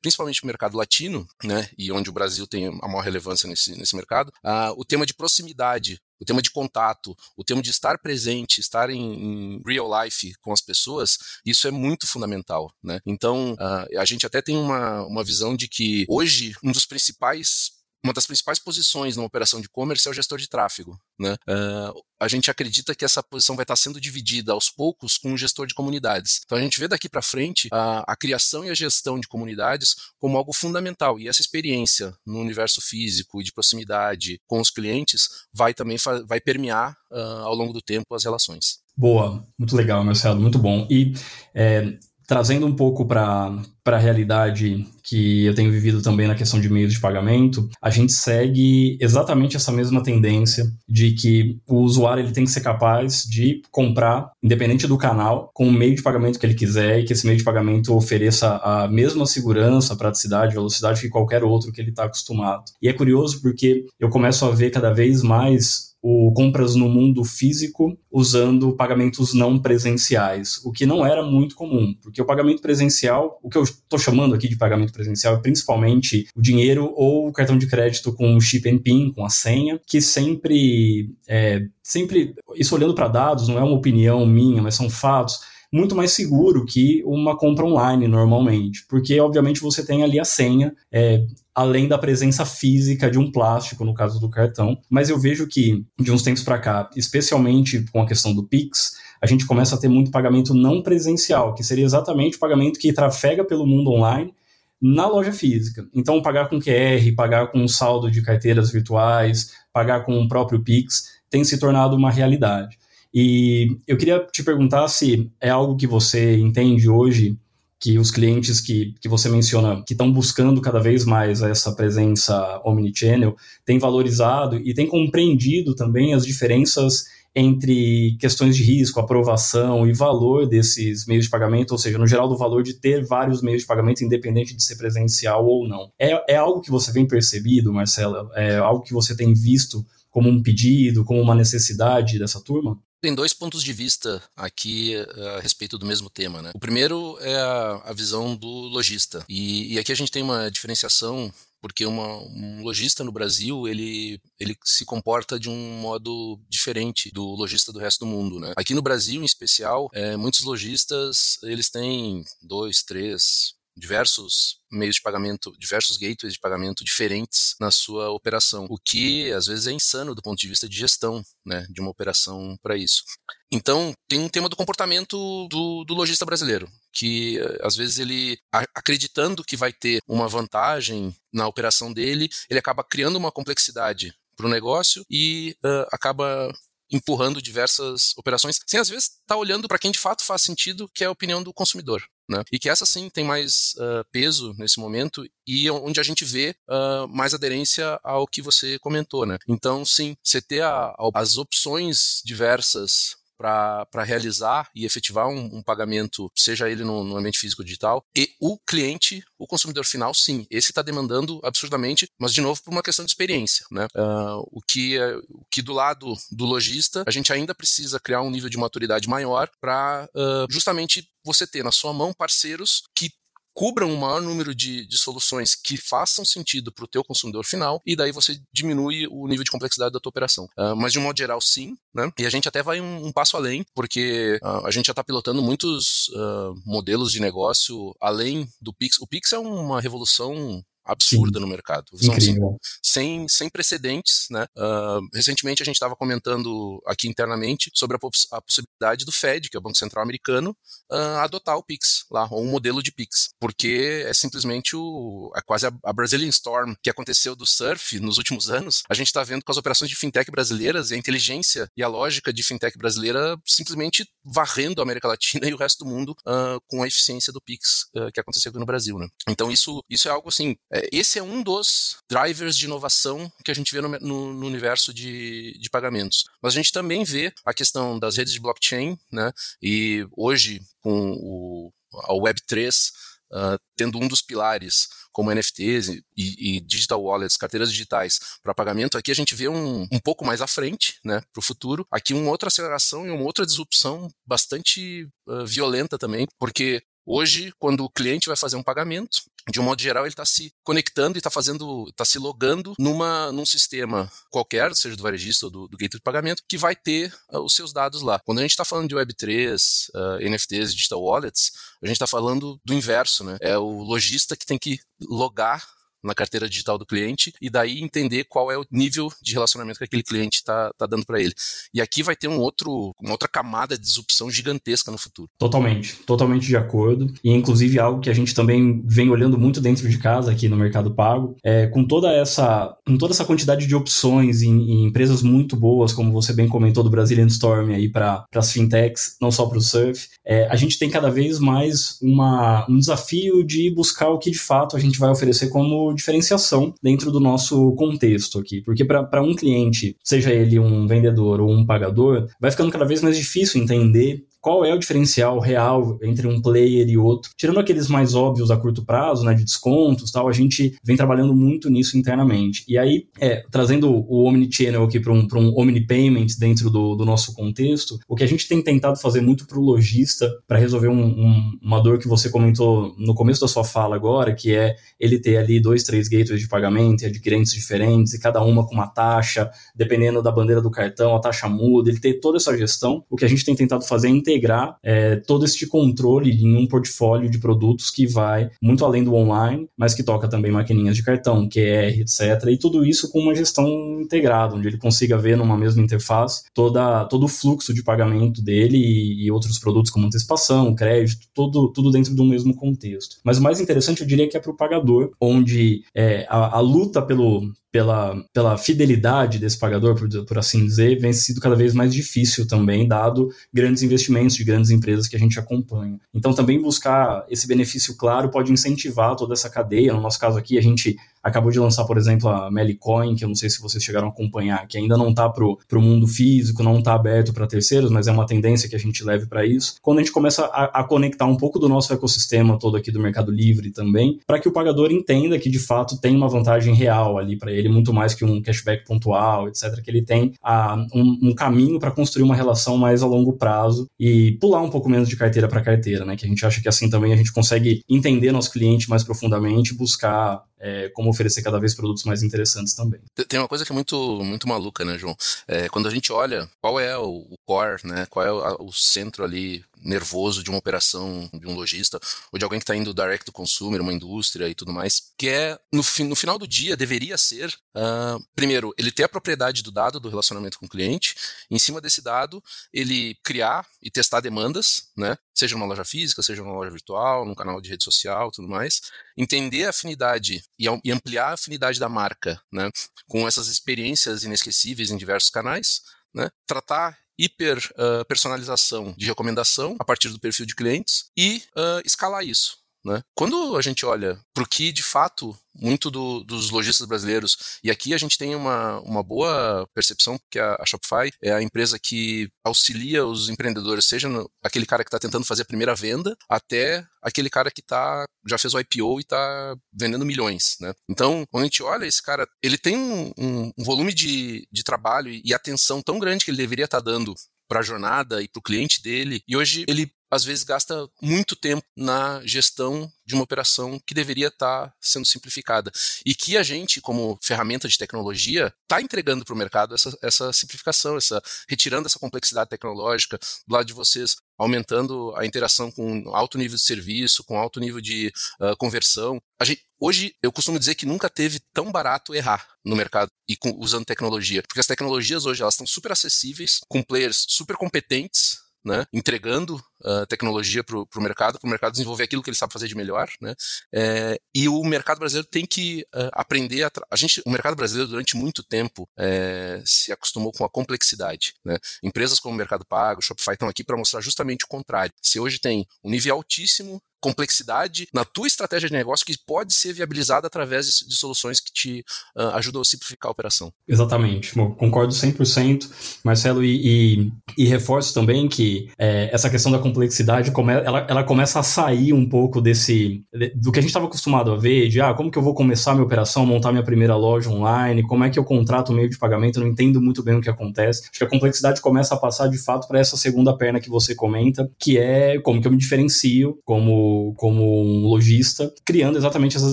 principalmente 0.00 0.42
no 0.42 0.46
mercado 0.46 0.76
latino, 0.76 1.26
né, 1.42 1.68
e 1.76 1.90
onde 1.90 2.10
o 2.10 2.12
Brasil 2.12 2.46
tem 2.46 2.66
a 2.66 2.88
maior 2.88 3.02
relevância 3.02 3.48
nesse, 3.48 3.74
nesse 3.76 3.96
mercado, 3.96 4.28
uh, 4.44 4.72
o 4.76 4.84
tema 4.84 5.06
de 5.06 5.14
proximidade, 5.14 6.00
o 6.20 6.24
tema 6.24 6.42
de 6.42 6.50
contato, 6.50 7.16
o 7.36 7.44
tema 7.44 7.62
de 7.62 7.70
estar 7.70 7.98
presente, 7.98 8.60
estar 8.60 8.90
em, 8.90 8.98
em 8.98 9.62
real 9.64 9.88
life 10.02 10.32
com 10.40 10.52
as 10.52 10.60
pessoas, 10.60 11.16
isso 11.46 11.68
é 11.68 11.70
muito 11.70 12.06
fundamental. 12.06 12.72
Né? 12.82 13.00
Então, 13.06 13.56
a 13.96 14.04
gente 14.04 14.26
até 14.26 14.42
tem 14.42 14.56
uma, 14.56 15.06
uma 15.06 15.22
visão 15.22 15.54
de 15.54 15.68
que 15.68 16.04
hoje 16.08 16.54
um 16.62 16.72
dos 16.72 16.84
principais 16.86 17.77
uma 18.04 18.12
das 18.12 18.26
principais 18.26 18.58
posições 18.58 19.16
numa 19.16 19.26
operação 19.26 19.60
de 19.60 19.66
e-commerce 19.66 20.06
é 20.06 20.10
o 20.10 20.14
gestor 20.14 20.38
de 20.38 20.48
tráfego. 20.48 20.98
Né? 21.18 21.32
Uh, 21.48 22.00
a 22.20 22.28
gente 22.28 22.50
acredita 22.50 22.94
que 22.94 23.04
essa 23.04 23.22
posição 23.22 23.56
vai 23.56 23.64
estar 23.64 23.76
sendo 23.76 24.00
dividida 24.00 24.52
aos 24.52 24.70
poucos 24.70 25.18
com 25.18 25.32
o 25.32 25.38
gestor 25.38 25.66
de 25.66 25.74
comunidades. 25.74 26.40
Então 26.44 26.56
a 26.56 26.60
gente 26.60 26.78
vê 26.78 26.86
daqui 26.86 27.08
para 27.08 27.22
frente 27.22 27.68
a, 27.72 28.04
a, 28.12 28.16
criação 28.16 28.64
e 28.64 28.70
a 28.70 28.74
gestão 28.74 29.18
de 29.18 29.26
comunidades 29.26 29.96
como 30.18 30.36
algo 30.36 30.52
fundamental. 30.52 31.18
E 31.18 31.28
essa 31.28 31.40
experiência 31.40 32.14
no 32.24 32.38
universo 32.38 32.80
físico 32.80 33.40
e 33.40 33.44
de 33.44 33.52
proximidade 33.52 34.40
com 34.46 34.60
os 34.60 34.70
clientes 34.70 35.28
vai 35.52 35.74
também 35.74 35.96
vai 36.26 36.40
permear 36.40 36.96
uh, 37.10 37.44
ao 37.44 37.54
longo 37.54 37.72
do 37.72 37.82
tempo 37.82 38.14
as 38.14 38.24
relações. 38.24 38.80
Boa, 38.96 39.46
muito 39.56 39.76
legal, 39.76 40.02
Marcelo, 40.04 40.40
muito 40.40 40.58
bom. 40.58 40.86
E 40.90 41.12
é, 41.54 41.98
trazendo 42.28 42.66
um 42.66 42.76
pouco 42.76 43.06
para 43.06 43.58
a 43.86 43.96
realidade 43.96 44.86
que 45.02 45.46
eu 45.46 45.54
tenho 45.54 45.72
vivido 45.72 46.02
também 46.02 46.28
na 46.28 46.34
questão 46.34 46.60
de 46.60 46.68
meios 46.68 46.92
de 46.92 47.00
pagamento, 47.00 47.66
a 47.80 47.88
gente 47.88 48.12
segue 48.12 48.98
exatamente 49.00 49.56
essa 49.56 49.72
mesma 49.72 50.02
tendência 50.02 50.70
de 50.86 51.12
que 51.12 51.56
o 51.66 51.76
usuário 51.76 52.22
ele 52.22 52.32
tem 52.32 52.44
que 52.44 52.50
ser 52.50 52.60
capaz 52.60 53.22
de 53.22 53.62
comprar, 53.70 54.30
independente 54.42 54.86
do 54.86 54.98
canal, 54.98 55.50
com 55.54 55.66
o 55.66 55.72
meio 55.72 55.96
de 55.96 56.02
pagamento 56.02 56.38
que 56.38 56.44
ele 56.44 56.54
quiser 56.54 57.00
e 57.00 57.04
que 57.04 57.14
esse 57.14 57.24
meio 57.24 57.38
de 57.38 57.44
pagamento 57.44 57.96
ofereça 57.96 58.56
a 58.58 58.86
mesma 58.86 59.24
segurança, 59.24 59.96
praticidade, 59.96 60.52
velocidade 60.52 61.00
que 61.00 61.08
qualquer 61.08 61.42
outro 61.42 61.72
que 61.72 61.80
ele 61.80 61.90
está 61.90 62.04
acostumado. 62.04 62.64
E 62.82 62.88
é 62.90 62.92
curioso 62.92 63.40
porque 63.40 63.86
eu 63.98 64.10
começo 64.10 64.44
a 64.44 64.50
ver 64.50 64.68
cada 64.70 64.92
vez 64.92 65.22
mais 65.22 65.87
o 66.02 66.32
compras 66.32 66.74
no 66.74 66.88
mundo 66.88 67.24
físico 67.24 67.98
usando 68.10 68.74
pagamentos 68.76 69.34
não 69.34 69.58
presenciais, 69.58 70.60
o 70.64 70.72
que 70.72 70.86
não 70.86 71.04
era 71.04 71.22
muito 71.22 71.56
comum, 71.56 71.94
porque 72.02 72.22
o 72.22 72.24
pagamento 72.24 72.62
presencial, 72.62 73.38
o 73.42 73.48
que 73.48 73.58
eu 73.58 73.64
estou 73.64 73.98
chamando 73.98 74.34
aqui 74.34 74.48
de 74.48 74.56
pagamento 74.56 74.92
presencial 74.92 75.34
é 75.34 75.40
principalmente 75.40 76.28
o 76.36 76.40
dinheiro 76.40 76.92
ou 76.94 77.28
o 77.28 77.32
cartão 77.32 77.58
de 77.58 77.66
crédito 77.66 78.12
com 78.12 78.40
chip 78.40 78.68
and 78.68 78.78
PIN, 78.78 79.12
com 79.12 79.24
a 79.24 79.28
senha, 79.28 79.80
que 79.86 80.00
sempre, 80.00 81.10
é, 81.26 81.62
sempre 81.82 82.34
isso 82.54 82.74
olhando 82.74 82.94
para 82.94 83.08
dados, 83.08 83.48
não 83.48 83.58
é 83.58 83.62
uma 83.62 83.76
opinião 83.76 84.24
minha, 84.24 84.62
mas 84.62 84.74
são 84.74 84.88
fatos, 84.88 85.40
muito 85.72 85.94
mais 85.94 86.12
seguro 86.12 86.64
que 86.64 87.02
uma 87.04 87.36
compra 87.36 87.64
online 87.64 88.08
normalmente, 88.08 88.86
porque 88.88 89.20
obviamente 89.20 89.60
você 89.60 89.84
tem 89.84 90.02
ali 90.02 90.18
a 90.18 90.24
senha, 90.24 90.74
é, 90.90 91.24
além 91.58 91.88
da 91.88 91.98
presença 91.98 92.46
física 92.46 93.10
de 93.10 93.18
um 93.18 93.32
plástico, 93.32 93.84
no 93.84 93.92
caso 93.92 94.20
do 94.20 94.30
cartão. 94.30 94.78
Mas 94.88 95.10
eu 95.10 95.18
vejo 95.18 95.48
que, 95.48 95.84
de 95.98 96.12
uns 96.12 96.22
tempos 96.22 96.44
para 96.44 96.56
cá, 96.56 96.88
especialmente 96.94 97.84
com 97.90 98.00
a 98.00 98.06
questão 98.06 98.32
do 98.32 98.44
Pix, 98.44 98.92
a 99.20 99.26
gente 99.26 99.44
começa 99.44 99.74
a 99.74 99.78
ter 99.78 99.88
muito 99.88 100.12
pagamento 100.12 100.54
não 100.54 100.80
presencial, 100.80 101.52
que 101.54 101.64
seria 101.64 101.84
exatamente 101.84 102.36
o 102.36 102.38
pagamento 102.38 102.78
que 102.78 102.92
trafega 102.92 103.44
pelo 103.44 103.66
mundo 103.66 103.90
online 103.90 104.32
na 104.80 105.08
loja 105.08 105.32
física. 105.32 105.84
Então, 105.92 106.22
pagar 106.22 106.48
com 106.48 106.60
QR, 106.60 107.12
pagar 107.16 107.48
com 107.48 107.58
um 107.58 107.66
saldo 107.66 108.08
de 108.08 108.22
carteiras 108.22 108.70
virtuais, 108.70 109.50
pagar 109.72 110.04
com 110.04 110.16
o 110.16 110.28
próprio 110.28 110.62
Pix, 110.62 111.08
tem 111.28 111.42
se 111.42 111.58
tornado 111.58 111.96
uma 111.96 112.12
realidade. 112.12 112.78
E 113.12 113.76
eu 113.84 113.96
queria 113.96 114.24
te 114.30 114.44
perguntar 114.44 114.86
se 114.86 115.28
é 115.40 115.50
algo 115.50 115.76
que 115.76 115.88
você 115.88 116.36
entende 116.36 116.88
hoje 116.88 117.36
que 117.80 117.98
os 117.98 118.10
clientes 118.10 118.60
que, 118.60 118.94
que 119.00 119.08
você 119.08 119.28
menciona, 119.28 119.82
que 119.86 119.94
estão 119.94 120.12
buscando 120.12 120.60
cada 120.60 120.80
vez 120.80 121.04
mais 121.04 121.42
essa 121.42 121.72
presença 121.72 122.60
omnichannel, 122.64 123.36
têm 123.64 123.78
valorizado 123.78 124.56
e 124.56 124.74
têm 124.74 124.86
compreendido 124.86 125.74
também 125.74 126.12
as 126.12 126.26
diferenças 126.26 127.04
entre 127.34 128.16
questões 128.18 128.56
de 128.56 128.64
risco, 128.64 128.98
aprovação 128.98 129.86
e 129.86 129.92
valor 129.92 130.48
desses 130.48 131.06
meios 131.06 131.26
de 131.26 131.30
pagamento, 131.30 131.70
ou 131.70 131.78
seja, 131.78 131.96
no 131.98 132.06
geral 132.06 132.28
do 132.28 132.36
valor 132.36 132.64
de 132.64 132.74
ter 132.74 133.04
vários 133.04 133.42
meios 133.42 133.62
de 133.62 133.68
pagamento, 133.68 134.02
independente 134.02 134.56
de 134.56 134.62
ser 134.62 134.76
presencial 134.76 135.46
ou 135.46 135.68
não. 135.68 135.92
É, 135.98 136.34
é 136.34 136.36
algo 136.36 136.60
que 136.60 136.70
você 136.70 136.90
vem 136.90 137.06
percebido, 137.06 137.72
Marcela? 137.72 138.28
É 138.34 138.56
algo 138.56 138.82
que 138.82 138.92
você 138.92 139.16
tem 139.16 139.32
visto 139.34 139.86
como 140.10 140.28
um 140.28 140.42
pedido, 140.42 141.04
como 141.04 141.20
uma 141.20 141.34
necessidade 141.34 142.18
dessa 142.18 142.42
turma? 142.42 142.76
Tem 143.00 143.14
dois 143.14 143.32
pontos 143.32 143.62
de 143.62 143.72
vista 143.72 144.22
aqui 144.36 144.94
eh, 144.94 145.36
a 145.36 145.40
respeito 145.40 145.78
do 145.78 145.86
mesmo 145.86 146.10
tema. 146.10 146.42
Né? 146.42 146.50
O 146.54 146.58
primeiro 146.58 147.16
é 147.20 147.36
a, 147.36 147.82
a 147.84 147.92
visão 147.92 148.34
do 148.34 148.48
lojista. 148.48 149.24
E, 149.28 149.74
e, 149.74 149.78
aqui 149.78 149.92
a 149.92 149.94
gente 149.94 150.10
tem 150.10 150.22
uma 150.22 150.50
diferenciação 150.50 151.32
porque 151.60 151.84
uma, 151.84 152.18
um 152.18 152.62
lojista 152.62 153.02
no 153.02 153.12
Brasil 153.12 153.66
ele, 153.66 154.20
ele 154.38 154.56
se 154.64 154.84
comporta 154.84 155.38
de 155.38 155.48
um 155.48 155.80
modo 155.80 156.40
diferente 156.48 157.10
do 157.12 157.24
lojista 157.34 157.72
do 157.72 157.78
resto 157.78 158.00
do 158.00 158.06
mundo, 158.06 158.38
né? 158.38 158.52
Aqui 158.56 158.74
no 158.74 158.82
Brasil, 158.82 159.20
em 159.20 159.24
especial, 159.24 159.88
é, 159.92 160.16
muitos 160.16 160.44
lojistas 160.44 161.38
eles 161.42 161.68
têm 161.68 162.24
dois, 162.42 162.82
três, 162.82 163.54
diversos 163.78 164.58
meios 164.70 164.96
de 164.96 165.02
pagamento, 165.02 165.52
diversos 165.58 165.96
gateways 165.96 166.34
de 166.34 166.40
pagamento 166.40 166.84
diferentes 166.84 167.54
na 167.60 167.70
sua 167.70 168.10
operação, 168.10 168.66
o 168.68 168.78
que 168.78 169.32
às 169.32 169.46
vezes 169.46 169.66
é 169.66 169.72
insano 169.72 170.14
do 170.14 170.22
ponto 170.22 170.38
de 170.38 170.48
vista 170.48 170.68
de 170.68 170.76
gestão 170.76 171.22
né, 171.46 171.66
de 171.70 171.80
uma 171.80 171.90
operação 171.90 172.56
para 172.62 172.76
isso. 172.76 173.02
Então, 173.50 173.94
tem 174.06 174.18
um 174.18 174.28
tema 174.28 174.48
do 174.48 174.56
comportamento 174.56 175.48
do, 175.48 175.84
do 175.84 175.94
lojista 175.94 176.26
brasileiro, 176.26 176.68
que 176.92 177.40
às 177.62 177.76
vezes 177.76 177.98
ele, 177.98 178.38
acreditando 178.74 179.44
que 179.44 179.56
vai 179.56 179.72
ter 179.72 180.00
uma 180.06 180.28
vantagem 180.28 181.14
na 181.32 181.46
operação 181.46 181.92
dele, 181.92 182.28
ele 182.50 182.58
acaba 182.58 182.84
criando 182.84 183.16
uma 183.16 183.32
complexidade 183.32 184.12
para 184.36 184.46
o 184.46 184.50
negócio 184.50 185.04
e 185.10 185.56
uh, 185.64 185.86
acaba 185.90 186.52
empurrando 186.90 187.42
diversas 187.42 188.12
operações, 188.16 188.60
sem 188.66 188.80
às 188.80 188.88
vezes 188.88 189.04
estar 189.04 189.34
tá 189.34 189.36
olhando 189.36 189.68
para 189.68 189.78
quem 189.78 189.90
de 189.90 189.98
fato 189.98 190.24
faz 190.24 190.42
sentido, 190.42 190.90
que 190.94 191.04
é 191.04 191.06
a 191.06 191.10
opinião 191.10 191.42
do 191.42 191.52
consumidor. 191.52 192.02
Né? 192.30 192.42
E 192.52 192.58
que 192.58 192.68
essa 192.68 192.84
sim 192.84 193.08
tem 193.08 193.24
mais 193.24 193.74
uh, 193.78 194.04
peso 194.12 194.54
nesse 194.58 194.78
momento 194.78 195.24
e 195.46 195.70
onde 195.70 195.98
a 195.98 196.02
gente 196.02 196.26
vê 196.26 196.54
uh, 196.68 197.08
mais 197.08 197.32
aderência 197.32 197.98
ao 198.04 198.26
que 198.26 198.42
você 198.42 198.78
comentou, 198.80 199.24
né? 199.24 199.38
Então, 199.48 199.82
sim, 199.82 200.14
você 200.22 200.42
ter 200.42 200.60
a, 200.60 200.88
a, 200.88 201.10
as 201.14 201.38
opções 201.38 202.20
diversas 202.22 203.16
para 203.38 204.02
realizar 204.04 204.68
e 204.74 204.84
efetivar 204.84 205.28
um, 205.28 205.58
um, 205.58 205.62
pagamento, 205.62 206.30
seja 206.34 206.68
ele 206.68 206.82
no, 206.82 207.04
no, 207.04 207.16
ambiente 207.16 207.38
físico 207.38 207.62
ou 207.62 207.64
digital, 207.64 208.04
e 208.16 208.30
o 208.40 208.58
cliente, 208.58 209.22
o 209.38 209.46
consumidor 209.46 209.84
final, 209.84 210.12
sim, 210.12 210.46
esse 210.50 210.72
está 210.72 210.82
demandando 210.82 211.40
absurdamente, 211.44 212.08
mas 212.18 212.34
de 212.34 212.40
novo 212.40 212.60
por 212.62 212.72
uma 212.72 212.82
questão 212.82 213.04
de 213.04 213.10
experiência, 213.12 213.64
né? 213.70 213.86
Uh, 213.94 214.42
o, 214.50 214.60
que, 214.60 214.98
uh, 214.98 215.22
o 215.30 215.46
que 215.50 215.62
do 215.62 215.72
lado 215.72 216.14
do 216.32 216.44
lojista, 216.44 217.04
a 217.06 217.10
gente 217.10 217.32
ainda 217.32 217.54
precisa 217.54 218.00
criar 218.00 218.22
um 218.22 218.30
nível 218.30 218.50
de 218.50 218.58
maturidade 218.58 219.08
maior 219.08 219.48
para 219.60 220.08
uh, 220.14 220.52
justamente 220.52 221.08
você 221.24 221.46
ter 221.46 221.62
na 221.62 221.70
sua 221.70 221.92
mão 221.92 222.12
parceiros 222.12 222.82
que 222.94 223.10
cubram 223.58 223.90
um 223.90 223.96
maior 223.96 224.22
número 224.22 224.54
de, 224.54 224.86
de 224.86 224.96
soluções 224.96 225.56
que 225.56 225.76
façam 225.76 226.24
sentido 226.24 226.70
para 226.70 226.84
o 226.84 226.86
teu 226.88 227.02
consumidor 227.02 227.44
final, 227.44 227.82
e 227.84 227.96
daí 227.96 228.12
você 228.12 228.40
diminui 228.52 229.08
o 229.08 229.26
nível 229.26 229.42
de 229.42 229.50
complexidade 229.50 229.92
da 229.92 229.98
tua 229.98 230.10
operação. 230.10 230.44
Uh, 230.56 230.76
mas 230.76 230.92
de 230.92 231.00
um 231.00 231.02
modo 231.02 231.18
geral, 231.18 231.40
sim, 231.40 231.76
né? 231.92 232.08
E 232.16 232.24
a 232.24 232.30
gente 232.30 232.46
até 232.46 232.62
vai 232.62 232.80
um, 232.80 233.06
um 233.06 233.12
passo 233.12 233.36
além, 233.36 233.66
porque 233.74 234.38
uh, 234.44 234.64
a 234.64 234.70
gente 234.70 234.86
já 234.86 234.92
está 234.92 235.02
pilotando 235.02 235.42
muitos 235.42 236.06
uh, 236.10 236.54
modelos 236.64 237.10
de 237.10 237.20
negócio 237.20 237.96
além 238.00 238.48
do 238.60 238.72
Pix. 238.72 238.96
O 239.00 239.08
Pix 239.08 239.32
é 239.32 239.38
uma 239.40 239.80
revolução 239.80 240.64
absurda 240.88 241.38
Sim. 241.38 241.44
no 241.44 241.46
mercado. 241.46 241.86
Assim, 241.94 242.36
sem, 242.82 243.28
sem 243.28 243.48
precedentes, 243.50 244.26
né? 244.30 244.46
Uh, 244.56 245.06
recentemente 245.14 245.62
a 245.62 245.64
gente 245.64 245.74
estava 245.74 245.94
comentando 245.94 246.82
aqui 246.86 247.06
internamente 247.06 247.70
sobre 247.74 247.96
a, 247.96 248.36
a, 248.36 248.42
possibilidade 248.42 249.04
do 249.04 249.12
Fed, 249.12 249.50
que 249.50 249.56
é 249.56 249.60
o 249.60 249.62
Banco 249.62 249.76
Central 249.76 250.02
Americano, 250.02 250.56
uh, 250.90 251.18
adotar 251.18 251.56
o 251.56 251.62
Pix 251.62 252.04
lá, 252.10 252.26
ou 252.30 252.42
um 252.42 252.50
modelo 252.50 252.82
de 252.82 252.90
Pix, 252.90 253.28
porque 253.38 254.04
é 254.06 254.14
simplesmente 254.14 254.74
o, 254.74 255.30
é 255.36 255.40
quase 255.42 255.66
a, 255.66 255.72
a 255.84 255.92
Brazilian 255.92 256.28
Storm 256.28 256.74
que 256.82 256.90
aconteceu 256.90 257.36
do 257.36 257.46
surf 257.46 258.00
nos 258.00 258.16
últimos 258.16 258.50
anos. 258.50 258.82
A 258.88 258.94
gente 258.94 259.08
está 259.08 259.22
vendo 259.22 259.44
com 259.44 259.52
as 259.52 259.58
operações 259.58 259.90
de 259.90 259.96
fintech 259.96 260.30
brasileiras 260.30 260.90
e 260.90 260.94
a 260.94 260.98
inteligência 260.98 261.68
e 261.76 261.82
a 261.82 261.88
lógica 261.88 262.32
de 262.32 262.42
fintech 262.42 262.76
brasileira 262.78 263.36
simplesmente 263.44 264.08
varrendo 264.24 264.80
a 264.80 264.84
América 264.84 265.08
Latina 265.08 265.46
e 265.48 265.52
o 265.52 265.58
resto 265.58 265.84
do 265.84 265.90
mundo 265.90 266.12
uh, 266.26 266.60
com 266.66 266.82
a 266.82 266.86
eficiência 266.86 267.32
do 267.32 267.40
Pix 267.40 267.88
que 268.12 268.20
aconteceu 268.20 268.50
aqui 268.50 268.58
no 268.58 268.66
Brasil, 268.66 268.96
né? 268.98 269.08
Então 269.28 269.50
isso, 269.50 269.82
isso 269.88 270.08
é 270.08 270.10
algo 270.10 270.28
assim 270.28 270.56
é, 270.72 270.77
esse 270.92 271.18
é 271.18 271.22
um 271.22 271.42
dos 271.42 271.96
drivers 272.10 272.56
de 272.56 272.66
inovação 272.66 273.30
que 273.44 273.50
a 273.50 273.54
gente 273.54 273.72
vê 273.72 273.80
no, 273.80 273.88
no, 273.88 274.34
no, 274.34 274.46
universo 274.46 274.92
de, 274.92 275.58
de 275.58 275.70
pagamentos. 275.70 276.24
Mas 276.42 276.54
a 276.54 276.56
gente 276.56 276.72
também 276.72 277.04
vê 277.04 277.32
a 277.44 277.54
questão 277.54 277.98
das 277.98 278.16
redes 278.16 278.32
de 278.32 278.40
blockchain, 278.40 278.98
né? 279.10 279.32
E 279.62 280.06
hoje, 280.16 280.60
com 280.80 281.12
o, 281.12 281.72
a 282.04 282.12
Web3 282.12 282.90
uh, 283.32 283.58
tendo 283.76 283.98
um 283.98 284.08
dos 284.08 284.22
pilares 284.22 284.88
como 285.12 285.32
NFTs 285.34 285.88
e, 285.88 286.02
e, 286.16 286.60
digital 286.60 287.02
wallets, 287.02 287.36
carteiras 287.36 287.70
digitais 287.72 288.20
para 288.42 288.54
pagamento, 288.54 288.96
aqui 288.96 289.10
a 289.10 289.14
gente 289.14 289.34
vê 289.34 289.48
um, 289.48 289.82
um 289.90 289.98
pouco 289.98 290.24
mais 290.24 290.40
à 290.40 290.46
frente, 290.46 290.98
né, 291.04 291.20
para 291.32 291.40
o 291.40 291.42
futuro. 291.42 291.86
Aqui 291.90 292.14
uma 292.14 292.30
outra 292.30 292.48
aceleração 292.48 293.06
e 293.06 293.10
uma 293.10 293.24
outra 293.24 293.44
disrupção 293.44 294.08
bastante 294.24 295.08
uh, 295.26 295.44
violenta 295.46 295.98
também, 295.98 296.26
porque 296.38 296.82
Hoje, 297.10 297.54
quando 297.58 297.82
o 297.84 297.88
cliente 297.88 298.26
vai 298.26 298.36
fazer 298.36 298.56
um 298.56 298.62
pagamento, 298.62 299.22
de 299.50 299.58
um 299.58 299.62
modo 299.62 299.80
geral, 299.80 300.04
ele 300.04 300.12
está 300.12 300.26
se 300.26 300.52
conectando 300.62 301.16
e 301.16 301.20
está 301.20 301.30
fazendo, 301.30 301.86
está 301.88 302.04
se 302.04 302.18
logando 302.18 302.74
numa, 302.78 303.32
num 303.32 303.46
sistema 303.46 304.12
qualquer, 304.30 304.76
seja 304.76 304.94
do 304.94 305.02
varejista 305.02 305.46
ou 305.46 305.50
do, 305.50 305.68
do 305.68 305.78
gateway 305.78 305.98
de 305.98 306.02
pagamento, 306.02 306.42
que 306.46 306.58
vai 306.58 306.76
ter 306.76 307.10
uh, 307.32 307.38
os 307.38 307.54
seus 307.54 307.72
dados 307.72 308.02
lá. 308.02 308.20
Quando 308.26 308.40
a 308.40 308.42
gente 308.42 308.50
está 308.50 308.64
falando 308.64 308.90
de 308.90 308.94
Web3, 308.94 309.88
uh, 309.94 310.28
NFTs, 310.28 310.74
digital 310.74 311.02
wallets, 311.02 311.52
a 311.82 311.86
gente 311.86 311.96
está 311.96 312.06
falando 312.06 312.60
do 312.62 312.74
inverso, 312.74 313.24
né? 313.24 313.38
É 313.40 313.56
o 313.56 313.82
lojista 313.82 314.36
que 314.36 314.44
tem 314.44 314.58
que 314.58 314.78
logar 315.00 315.66
na 316.02 316.14
carteira 316.14 316.48
digital 316.48 316.78
do 316.78 316.86
cliente 316.86 317.32
e 317.40 317.50
daí 317.50 317.82
entender 317.82 318.24
qual 318.24 318.50
é 318.50 318.58
o 318.58 318.64
nível 318.70 319.08
de 319.22 319.32
relacionamento 319.32 319.78
que 319.78 319.84
aquele 319.84 320.02
cliente 320.02 320.36
está 320.36 320.70
tá 320.76 320.86
dando 320.86 321.04
para 321.04 321.20
ele. 321.20 321.32
E 321.72 321.80
aqui 321.80 322.02
vai 322.02 322.16
ter 322.16 322.28
um 322.28 322.38
outro, 322.38 322.94
uma 323.00 323.12
outra 323.12 323.28
camada 323.28 323.76
de 323.76 323.82
disrupção 323.82 324.30
gigantesca 324.30 324.90
no 324.90 324.98
futuro. 324.98 325.28
Totalmente, 325.38 325.96
totalmente 326.06 326.46
de 326.46 326.56
acordo. 326.56 327.12
E 327.22 327.32
inclusive 327.32 327.78
algo 327.78 328.00
que 328.00 328.10
a 328.10 328.14
gente 328.14 328.34
também 328.34 328.82
vem 328.84 329.10
olhando 329.10 329.38
muito 329.38 329.60
dentro 329.60 329.88
de 329.88 329.98
casa 329.98 330.30
aqui 330.32 330.48
no 330.48 330.56
mercado 330.56 330.94
pago, 330.94 331.36
é 331.44 331.66
com 331.66 331.84
toda 331.84 332.12
essa, 332.12 332.76
com 332.86 332.96
toda 332.96 333.12
essa 333.12 333.24
quantidade 333.24 333.66
de 333.66 333.74
opções 333.74 334.42
em, 334.42 334.70
em 334.70 334.84
empresas 334.84 335.22
muito 335.22 335.56
boas, 335.56 335.92
como 335.92 336.12
você 336.12 336.32
bem 336.32 336.48
comentou 336.48 336.82
do 336.84 336.90
Brazilian 336.90 337.26
Storm 337.26 337.72
aí 337.72 337.88
para 337.88 338.24
as 338.34 338.52
fintechs, 338.52 339.16
não 339.20 339.30
só 339.30 339.46
para 339.46 339.58
o 339.58 339.60
surf, 339.60 340.08
é, 340.24 340.46
a 340.48 340.56
gente 340.56 340.78
tem 340.78 340.90
cada 340.90 341.10
vez 341.10 341.38
mais 341.38 341.98
uma, 342.02 342.66
um 342.68 342.78
desafio 342.78 343.44
de 343.44 343.70
buscar 343.74 344.08
o 344.08 344.18
que 344.18 344.30
de 344.30 344.38
fato 344.38 344.76
a 344.76 344.80
gente 344.80 344.98
vai 344.98 345.10
oferecer 345.10 345.48
como 345.48 345.87
diferenciação 345.94 346.74
dentro 346.82 347.10
do 347.10 347.20
nosso 347.20 347.72
contexto 347.74 348.38
aqui. 348.38 348.62
Porque 348.62 348.84
para 348.84 349.22
um 349.22 349.34
cliente, 349.34 349.96
seja 350.02 350.32
ele 350.32 350.58
um 350.58 350.86
vendedor 350.86 351.40
ou 351.40 351.50
um 351.50 351.64
pagador, 351.66 352.28
vai 352.40 352.50
ficando 352.50 352.70
cada 352.70 352.84
vez 352.84 353.02
mais 353.02 353.16
difícil 353.16 353.60
entender 353.60 354.27
qual 354.40 354.64
é 354.64 354.72
o 354.72 354.78
diferencial 354.78 355.38
real 355.38 355.98
entre 356.02 356.26
um 356.26 356.40
player 356.40 356.88
e 356.88 356.96
outro. 356.96 357.30
Tirando 357.36 357.60
aqueles 357.60 357.88
mais 357.88 358.14
óbvios 358.14 358.50
a 358.50 358.56
curto 358.56 358.84
prazo, 358.84 359.24
né, 359.24 359.34
de 359.34 359.44
descontos 359.44 360.10
tal, 360.10 360.28
a 360.28 360.32
gente 360.32 360.76
vem 360.82 360.96
trabalhando 360.96 361.34
muito 361.34 361.70
nisso 361.70 361.98
internamente. 361.98 362.64
E 362.68 362.78
aí, 362.78 363.06
é, 363.20 363.44
trazendo 363.50 363.90
o 363.90 364.24
Omnichannel 364.24 364.84
aqui 364.84 365.00
para 365.00 365.12
um, 365.12 365.26
um 365.34 365.60
Omnipayment 365.60 366.26
dentro 366.38 366.70
do, 366.70 366.94
do, 366.94 367.04
nosso 367.04 367.34
contexto, 367.34 367.98
o 368.08 368.14
que 368.14 368.24
a 368.24 368.26
gente 368.26 368.46
tem 368.46 368.62
tentado 368.62 368.98
fazer 368.98 369.20
muito 369.20 369.46
para 369.46 369.58
o 369.58 369.62
lojista, 369.62 370.30
para 370.46 370.58
resolver 370.58 370.88
um, 370.88 371.04
um, 371.04 371.58
uma 371.62 371.80
dor 371.80 371.98
que 371.98 372.08
você 372.08 372.30
comentou 372.30 372.94
no 372.98 373.14
começo 373.14 373.40
da 373.40 373.48
sua 373.48 373.64
fala 373.64 373.96
agora, 373.96 374.34
que 374.34 374.54
é 374.54 374.74
ele 375.00 375.18
ter 375.18 375.36
ali 375.36 375.60
dois, 375.60 375.82
três 375.82 376.08
gateways 376.08 376.40
de 376.40 376.48
pagamento, 376.48 377.04
adquirentes 377.04 377.52
diferentes, 377.52 378.14
e 378.14 378.20
cada 378.20 378.42
uma 378.42 378.66
com 378.66 378.74
uma 378.74 378.86
taxa, 378.86 379.50
dependendo 379.74 380.22
da 380.22 380.30
bandeira 380.30 380.60
do 380.60 380.70
cartão, 380.70 381.16
a 381.16 381.20
taxa 381.20 381.48
muda, 381.48 381.90
ele 381.90 382.00
ter 382.00 382.14
toda 382.14 382.36
essa 382.36 382.56
gestão. 382.56 383.04
O 383.10 383.16
que 383.16 383.24
a 383.24 383.28
gente 383.28 383.44
tem 383.44 383.54
tentado 383.54 383.84
fazer 383.84 384.08
é 384.08 384.10
integrar 384.28 384.76
é, 384.82 385.16
todo 385.16 385.44
este 385.44 385.66
controle 385.66 386.30
em 386.30 386.56
um 386.56 386.66
portfólio 386.66 387.30
de 387.30 387.38
produtos 387.38 387.90
que 387.90 388.06
vai 388.06 388.50
muito 388.60 388.84
além 388.84 389.02
do 389.02 389.14
online, 389.14 389.68
mas 389.76 389.94
que 389.94 390.02
toca 390.02 390.28
também 390.28 390.52
maquininhas 390.52 390.96
de 390.96 391.02
cartão, 391.02 391.48
QR, 391.48 392.00
etc. 392.00 392.48
E 392.48 392.58
tudo 392.58 392.84
isso 392.84 393.10
com 393.10 393.20
uma 393.20 393.34
gestão 393.34 393.66
integrada, 394.00 394.54
onde 394.54 394.68
ele 394.68 394.78
consiga 394.78 395.16
ver 395.16 395.36
numa 395.36 395.56
mesma 395.56 395.82
interface 395.82 396.42
toda, 396.54 397.04
todo 397.06 397.24
o 397.24 397.28
fluxo 397.28 397.72
de 397.72 397.82
pagamento 397.82 398.42
dele 398.42 398.76
e, 398.76 399.26
e 399.26 399.30
outros 399.30 399.58
produtos 399.58 399.90
como 399.90 400.06
antecipação, 400.06 400.74
crédito, 400.74 401.26
tudo, 401.34 401.72
tudo 401.72 401.90
dentro 401.90 402.14
do 402.14 402.24
mesmo 402.24 402.54
contexto. 402.54 403.16
Mas 403.24 403.38
o 403.38 403.42
mais 403.42 403.60
interessante 403.60 404.02
eu 404.02 404.06
diria 404.06 404.28
que 404.28 404.36
é 404.36 404.40
para 404.40 404.50
o 404.50 404.56
pagador, 404.56 405.12
onde 405.20 405.82
é, 405.94 406.26
a, 406.28 406.56
a 406.56 406.60
luta 406.60 407.00
pelo, 407.00 407.50
pela, 407.70 408.24
pela 408.32 408.56
fidelidade 408.56 409.38
desse 409.38 409.58
pagador, 409.58 409.94
por, 409.94 410.08
por, 410.24 410.38
assim 410.38 410.64
dizer, 410.64 410.98
vem 410.98 411.12
sido 411.12 411.40
cada 411.40 411.54
vez 411.54 411.74
mais 411.74 411.92
difícil 411.92 412.46
também, 412.46 412.88
dado 412.88 413.28
grandes 413.52 413.82
investimentos 413.82 414.17
de 414.26 414.44
grandes 414.44 414.70
empresas 414.70 415.06
que 415.06 415.16
a 415.16 415.18
gente 415.18 415.38
acompanha. 415.38 415.98
Então, 416.12 416.34
também 416.34 416.60
buscar 416.60 417.24
esse 417.28 417.46
benefício 417.46 417.96
claro 417.96 418.30
pode 418.30 418.52
incentivar 418.52 419.16
toda 419.16 419.34
essa 419.34 419.48
cadeia. 419.48 419.92
No 419.92 420.00
nosso 420.00 420.18
caso 420.18 420.38
aqui, 420.38 420.58
a 420.58 420.62
gente 420.62 420.96
acabou 421.28 421.50
de 421.50 421.58
lançar, 421.58 421.84
por 421.84 421.96
exemplo, 421.96 422.28
a 422.28 422.50
Melicoin, 422.50 423.14
que 423.14 423.24
eu 423.24 423.28
não 423.28 423.34
sei 423.34 423.50
se 423.50 423.60
vocês 423.60 423.82
chegaram 423.82 424.08
a 424.08 424.10
acompanhar, 424.10 424.66
que 424.66 424.78
ainda 424.78 424.96
não 424.96 425.10
está 425.10 425.28
para 425.28 425.44
o 425.44 425.82
mundo 425.82 426.06
físico, 426.06 426.62
não 426.62 426.78
está 426.78 426.94
aberto 426.94 427.32
para 427.32 427.46
terceiros, 427.46 427.90
mas 427.90 428.06
é 428.06 428.12
uma 428.12 428.26
tendência 428.26 428.68
que 428.68 428.76
a 428.76 428.78
gente 428.78 429.04
leve 429.04 429.26
para 429.26 429.44
isso. 429.44 429.76
Quando 429.82 429.98
a 429.98 430.02
gente 430.02 430.12
começa 430.12 430.44
a, 430.46 430.80
a, 430.80 430.84
conectar 430.84 431.26
um 431.26 431.36
pouco 431.36 431.58
do 431.58 431.68
nosso 431.68 431.92
ecossistema 431.92 432.58
todo 432.58 432.76
aqui 432.76 432.90
do 432.90 433.00
Mercado 433.00 433.30
Livre 433.30 433.70
também, 433.70 434.18
para 434.26 434.38
que 434.38 434.48
o 434.48 434.52
pagador 434.52 434.90
entenda 434.90 435.38
que 435.38 435.50
de 435.50 435.58
fato 435.58 436.00
tem 436.00 436.16
uma 436.16 436.28
vantagem 436.28 436.74
real 436.74 437.18
ali 437.18 437.36
para 437.36 437.52
ele, 437.52 437.68
muito 437.68 437.92
mais 437.92 438.14
que 438.14 438.24
um 438.24 438.40
cashback 438.42 438.84
pontual, 438.84 439.48
etc., 439.48 439.82
que 439.82 439.90
ele 439.90 440.02
tem 440.02 440.32
a, 440.42 440.76
um, 440.94 441.18
um 441.22 441.34
caminho 441.34 441.78
para 441.78 441.90
construir 441.90 442.24
uma 442.24 442.34
relação 442.34 442.76
mais 442.76 443.02
a 443.02 443.06
longo 443.06 443.34
prazo 443.34 443.86
e 443.98 444.32
pular 444.40 444.62
um 444.62 444.70
pouco 444.70 444.88
menos 444.88 445.08
de 445.08 445.16
carteira 445.16 445.48
para 445.48 445.60
carteira, 445.60 446.04
né? 446.04 446.16
Que 446.16 446.24
a 446.24 446.28
gente 446.28 446.44
acha 446.44 446.60
que 446.60 446.68
assim 446.68 446.88
também 446.88 447.12
a 447.12 447.16
gente 447.16 447.32
consegue 447.32 447.82
entender 447.88 448.32
nosso 448.32 448.52
cliente 448.52 448.88
mais 448.88 449.04
profundamente, 449.04 449.74
buscar 449.74 450.42
é, 450.60 450.88
como 450.90 451.10
oferecer 451.10 451.42
cada 451.42 451.58
vez 451.58 451.74
produtos 451.74 452.04
mais 452.04 452.22
interessantes 452.22 452.74
também. 452.74 453.00
Tem 453.28 453.38
uma 453.38 453.48
coisa 453.48 453.64
que 453.64 453.72
é 453.72 453.74
muito, 453.74 454.22
muito 454.24 454.48
maluca, 454.48 454.84
né, 454.84 454.98
João? 454.98 455.16
É, 455.46 455.68
quando 455.68 455.88
a 455.88 455.90
gente 455.90 456.12
olha 456.12 456.48
qual 456.60 456.78
é 456.80 456.96
o, 456.96 457.26
o 457.30 457.37
core, 457.48 457.80
né, 457.82 458.04
qual 458.10 458.26
é 458.26 458.30
o, 458.30 458.66
o 458.66 458.72
centro 458.74 459.24
ali 459.24 459.64
nervoso 459.80 460.44
de 460.44 460.50
uma 460.50 460.58
operação 460.58 461.30
de 461.32 461.46
um 461.46 461.54
lojista 461.54 461.98
ou 462.30 462.38
de 462.38 462.44
alguém 462.44 462.58
que 462.58 462.64
está 462.64 462.76
indo 462.76 462.92
direct 462.92 463.24
to 463.24 463.32
consumer, 463.32 463.80
uma 463.80 463.92
indústria 463.92 464.46
e 464.50 464.54
tudo 464.54 464.70
mais, 464.70 465.14
que 465.16 465.30
é, 465.30 465.58
no, 465.72 465.82
fi, 465.82 466.04
no 466.04 466.14
final 466.14 466.38
do 466.38 466.46
dia, 466.46 466.76
deveria 466.76 467.16
ser, 467.16 467.48
uh, 467.74 468.22
primeiro, 468.36 468.74
ele 468.76 468.92
ter 468.92 469.04
a 469.04 469.08
propriedade 469.08 469.62
do 469.62 469.70
dado 469.70 469.98
do 469.98 470.10
relacionamento 470.10 470.58
com 470.58 470.66
o 470.66 470.68
cliente, 470.68 471.14
em 471.50 471.58
cima 471.58 471.80
desse 471.80 472.02
dado, 472.02 472.44
ele 472.70 473.16
criar 473.24 473.66
e 473.80 473.90
testar 473.90 474.20
demandas, 474.20 474.90
né, 474.94 475.16
seja 475.34 475.54
numa 475.54 475.66
loja 475.66 475.86
física, 475.86 476.22
seja 476.22 476.42
numa 476.42 476.54
loja 476.54 476.70
virtual, 476.70 477.24
num 477.24 477.34
canal 477.34 477.62
de 477.62 477.70
rede 477.70 477.82
social, 477.82 478.30
tudo 478.30 478.46
mais, 478.46 478.82
entender 479.16 479.64
a 479.64 479.70
afinidade 479.70 480.44
e, 480.58 480.66
e 480.84 480.92
ampliar 480.92 481.30
a 481.30 481.34
afinidade 481.34 481.80
da 481.80 481.88
marca, 481.88 482.38
né, 482.52 482.70
com 483.06 483.26
essas 483.26 483.48
experiências 483.48 484.22
inesquecíveis 484.22 484.90
em 484.90 484.98
diversos 484.98 485.30
canais, 485.30 485.80
né, 486.12 486.30
tratar 486.46 486.98
hiper 487.18 487.58
uh, 487.72 488.04
personalização 488.06 488.94
de 488.96 489.06
recomendação 489.06 489.76
a 489.78 489.84
partir 489.84 490.08
do 490.10 490.20
perfil 490.20 490.46
de 490.46 490.54
clientes 490.54 491.10
e 491.16 491.42
uh, 491.56 491.82
escalar 491.84 492.24
isso. 492.24 492.57
Né? 492.84 493.02
Quando 493.14 493.56
a 493.56 493.62
gente 493.62 493.84
olha 493.84 494.18
para 494.32 494.44
o 494.44 494.48
que 494.48 494.72
de 494.72 494.82
fato 494.82 495.36
muito 495.54 495.90
do, 495.90 496.22
dos 496.22 496.50
lojistas 496.50 496.86
brasileiros, 496.86 497.58
e 497.64 497.70
aqui 497.70 497.92
a 497.92 497.98
gente 497.98 498.16
tem 498.16 498.34
uma, 498.34 498.78
uma 498.80 499.02
boa 499.02 499.68
percepção 499.74 500.18
que 500.30 500.38
a, 500.38 500.56
a 500.60 500.64
Shopify 500.64 501.10
é 501.20 501.32
a 501.32 501.42
empresa 501.42 501.78
que 501.78 502.30
auxilia 502.44 503.04
os 503.04 503.28
empreendedores, 503.28 503.84
seja 503.84 504.08
no, 504.08 504.30
aquele 504.42 504.66
cara 504.66 504.84
que 504.84 504.88
está 504.88 504.98
tentando 504.98 505.24
fazer 505.24 505.42
a 505.42 505.46
primeira 505.46 505.74
venda, 505.74 506.16
até 506.28 506.86
aquele 507.02 507.28
cara 507.28 507.50
que 507.50 507.62
tá, 507.62 508.04
já 508.28 508.38
fez 508.38 508.54
o 508.54 508.60
IPO 508.60 508.98
e 508.98 509.02
está 509.02 509.56
vendendo 509.72 510.06
milhões. 510.06 510.56
Né? 510.60 510.72
Então, 510.88 511.24
quando 511.30 511.42
a 511.42 511.46
gente 511.46 511.62
olha 511.62 511.86
esse 511.86 512.02
cara, 512.02 512.26
ele 512.42 512.56
tem 512.56 512.76
um, 512.76 513.12
um, 513.18 513.52
um 513.58 513.64
volume 513.64 513.92
de, 513.92 514.46
de 514.52 514.62
trabalho 514.62 515.10
e 515.10 515.34
atenção 515.34 515.82
tão 515.82 515.98
grande 515.98 516.24
que 516.24 516.30
ele 516.30 516.38
deveria 516.38 516.66
estar 516.66 516.80
tá 516.80 516.90
dando 516.90 517.14
para 517.48 517.60
a 517.60 517.62
jornada 517.62 518.22
e 518.22 518.28
para 518.28 518.38
o 518.38 518.42
cliente 518.42 518.82
dele. 518.82 519.22
E 519.26 519.36
hoje 519.36 519.64
ele 519.66 519.90
às 520.10 520.24
vezes 520.24 520.44
gasta 520.44 520.88
muito 521.00 521.36
tempo 521.36 521.64
na 521.76 522.20
gestão 522.24 522.90
de 523.08 523.14
uma 523.14 523.24
operação 523.24 523.80
que 523.86 523.94
deveria 523.94 524.28
estar 524.28 524.68
tá 524.68 524.74
sendo 524.80 525.06
simplificada. 525.06 525.72
E 526.04 526.14
que 526.14 526.36
a 526.36 526.42
gente, 526.42 526.80
como 526.80 527.18
ferramenta 527.22 527.66
de 527.66 527.78
tecnologia, 527.78 528.52
está 528.62 528.82
entregando 528.82 529.24
para 529.24 529.34
o 529.34 529.36
mercado 529.36 529.74
essa, 529.74 529.96
essa 530.02 530.32
simplificação, 530.32 530.96
essa 530.96 531.22
retirando 531.48 531.86
essa 531.86 531.98
complexidade 531.98 532.50
tecnológica 532.50 533.18
do 533.46 533.54
lado 533.54 533.66
de 533.66 533.72
vocês, 533.72 534.16
aumentando 534.38 535.14
a 535.16 535.24
interação 535.24 535.70
com 535.70 536.14
alto 536.14 536.36
nível 536.36 536.56
de 536.56 536.62
serviço, 536.62 537.24
com 537.24 537.38
alto 537.38 537.58
nível 537.58 537.80
de 537.80 538.12
uh, 538.40 538.56
conversão. 538.58 539.18
Gente, 539.42 539.64
hoje, 539.80 540.14
eu 540.22 540.30
costumo 540.30 540.58
dizer 540.58 540.74
que 540.74 540.86
nunca 540.86 541.08
teve 541.08 541.40
tão 541.52 541.72
barato 541.72 542.14
errar 542.14 542.46
no 542.64 542.76
mercado 542.76 543.10
e 543.26 543.36
com, 543.36 543.56
usando 543.58 543.86
tecnologia, 543.86 544.42
porque 544.42 544.60
as 544.60 544.66
tecnologias 544.66 545.24
hoje 545.24 545.40
elas 545.40 545.54
estão 545.54 545.66
super 545.66 545.92
acessíveis, 545.92 546.60
com 546.68 546.82
players 546.82 547.24
super 547.28 547.56
competentes, 547.56 548.38
né, 548.64 548.86
entregando 548.92 549.62
uh, 549.84 550.06
tecnologia 550.06 550.62
para 550.64 550.76
o 550.78 550.86
mercado, 551.00 551.38
para 551.38 551.46
o 551.46 551.50
mercado 551.50 551.72
desenvolver 551.72 552.04
aquilo 552.04 552.22
que 552.22 552.30
ele 552.30 552.36
sabe 552.36 552.52
fazer 552.52 552.68
de 552.68 552.76
melhor, 552.76 553.08
né, 553.20 553.34
é, 553.72 554.20
e 554.34 554.48
o 554.48 554.62
mercado 554.64 554.98
brasileiro 554.98 555.28
tem 555.30 555.46
que 555.46 555.86
uh, 555.94 556.10
aprender 556.12 556.64
a, 556.64 556.70
a, 556.90 556.96
gente, 556.96 557.22
o 557.24 557.30
mercado 557.30 557.56
brasileiro 557.56 557.90
durante 557.90 558.16
muito 558.16 558.42
tempo 558.42 558.88
é, 558.98 559.62
se 559.64 559.92
acostumou 559.92 560.32
com 560.32 560.44
a 560.44 560.50
complexidade, 560.50 561.34
né, 561.44 561.56
empresas 561.82 562.18
como 562.18 562.34
o 562.34 562.38
Mercado 562.38 562.64
Pago, 562.66 563.02
Shopify 563.02 563.32
estão 563.32 563.48
aqui 563.48 563.64
para 563.64 563.76
mostrar 563.76 564.00
justamente 564.00 564.44
o 564.44 564.48
contrário. 564.48 564.92
Se 565.02 565.18
hoje 565.18 565.38
tem 565.38 565.66
um 565.82 565.90
nível 565.90 566.14
altíssimo 566.14 566.80
complexidade 567.00 567.88
na 567.92 568.04
tua 568.04 568.26
estratégia 568.26 568.68
de 568.68 568.74
negócio 568.74 569.06
que 569.06 569.16
pode 569.26 569.54
ser 569.54 569.72
viabilizada 569.72 570.26
através 570.26 570.66
de, 570.66 570.88
de 570.88 570.96
soluções 570.96 571.40
que 571.40 571.52
te 571.52 571.84
uh, 572.16 572.34
ajudam 572.34 572.60
a 572.60 572.64
simplificar 572.64 573.08
a 573.08 573.12
operação. 573.12 573.52
Exatamente, 573.66 574.32
concordo 574.34 574.92
100%, 574.92 575.70
Marcelo, 576.04 576.44
e, 576.44 576.98
e, 576.98 577.12
e 577.36 577.46
reforço 577.46 577.94
também 577.94 578.28
que 578.28 578.70
é, 578.78 579.10
essa 579.12 579.30
questão 579.30 579.52
da 579.52 579.58
complexidade, 579.68 580.32
ela, 580.64 580.86
ela 580.88 581.04
começa 581.04 581.40
a 581.40 581.42
sair 581.42 581.92
um 581.92 582.08
pouco 582.08 582.40
desse, 582.40 583.04
do 583.34 583.52
que 583.52 583.58
a 583.58 583.62
gente 583.62 583.70
estava 583.70 583.86
acostumado 583.86 584.32
a 584.32 584.36
ver, 584.36 584.68
de 584.68 584.80
ah, 584.80 584.94
como 584.94 585.10
que 585.10 585.18
eu 585.18 585.22
vou 585.22 585.34
começar 585.34 585.72
minha 585.74 585.84
operação, 585.84 586.24
montar 586.26 586.52
minha 586.52 586.64
primeira 586.64 586.96
loja 586.96 587.30
online, 587.30 587.82
como 587.82 588.04
é 588.04 588.10
que 588.10 588.18
eu 588.18 588.24
contrato 588.24 588.70
o 588.70 588.74
meio 588.74 588.88
de 588.88 588.98
pagamento, 588.98 589.38
eu 589.38 589.44
não 589.44 589.50
entendo 589.50 589.80
muito 589.80 590.02
bem 590.02 590.14
o 590.14 590.20
que 590.20 590.30
acontece. 590.30 590.82
Acho 590.82 590.98
que 590.98 591.04
a 591.04 591.08
complexidade 591.08 591.60
começa 591.60 591.94
a 591.94 591.98
passar 591.98 592.28
de 592.28 592.38
fato 592.38 592.66
para 592.66 592.78
essa 592.78 592.96
segunda 592.96 593.36
perna 593.36 593.60
que 593.60 593.70
você 593.70 593.94
comenta, 593.94 594.50
que 594.58 594.78
é 594.78 595.18
como 595.20 595.40
que 595.40 595.46
eu 595.46 595.52
me 595.52 595.58
diferencio 595.58 596.38
como 596.44 597.14
como, 597.16 597.62
um 597.62 597.86
lojista, 597.86 598.52
criando 598.64 598.98
exatamente 598.98 599.36
essas 599.36 599.52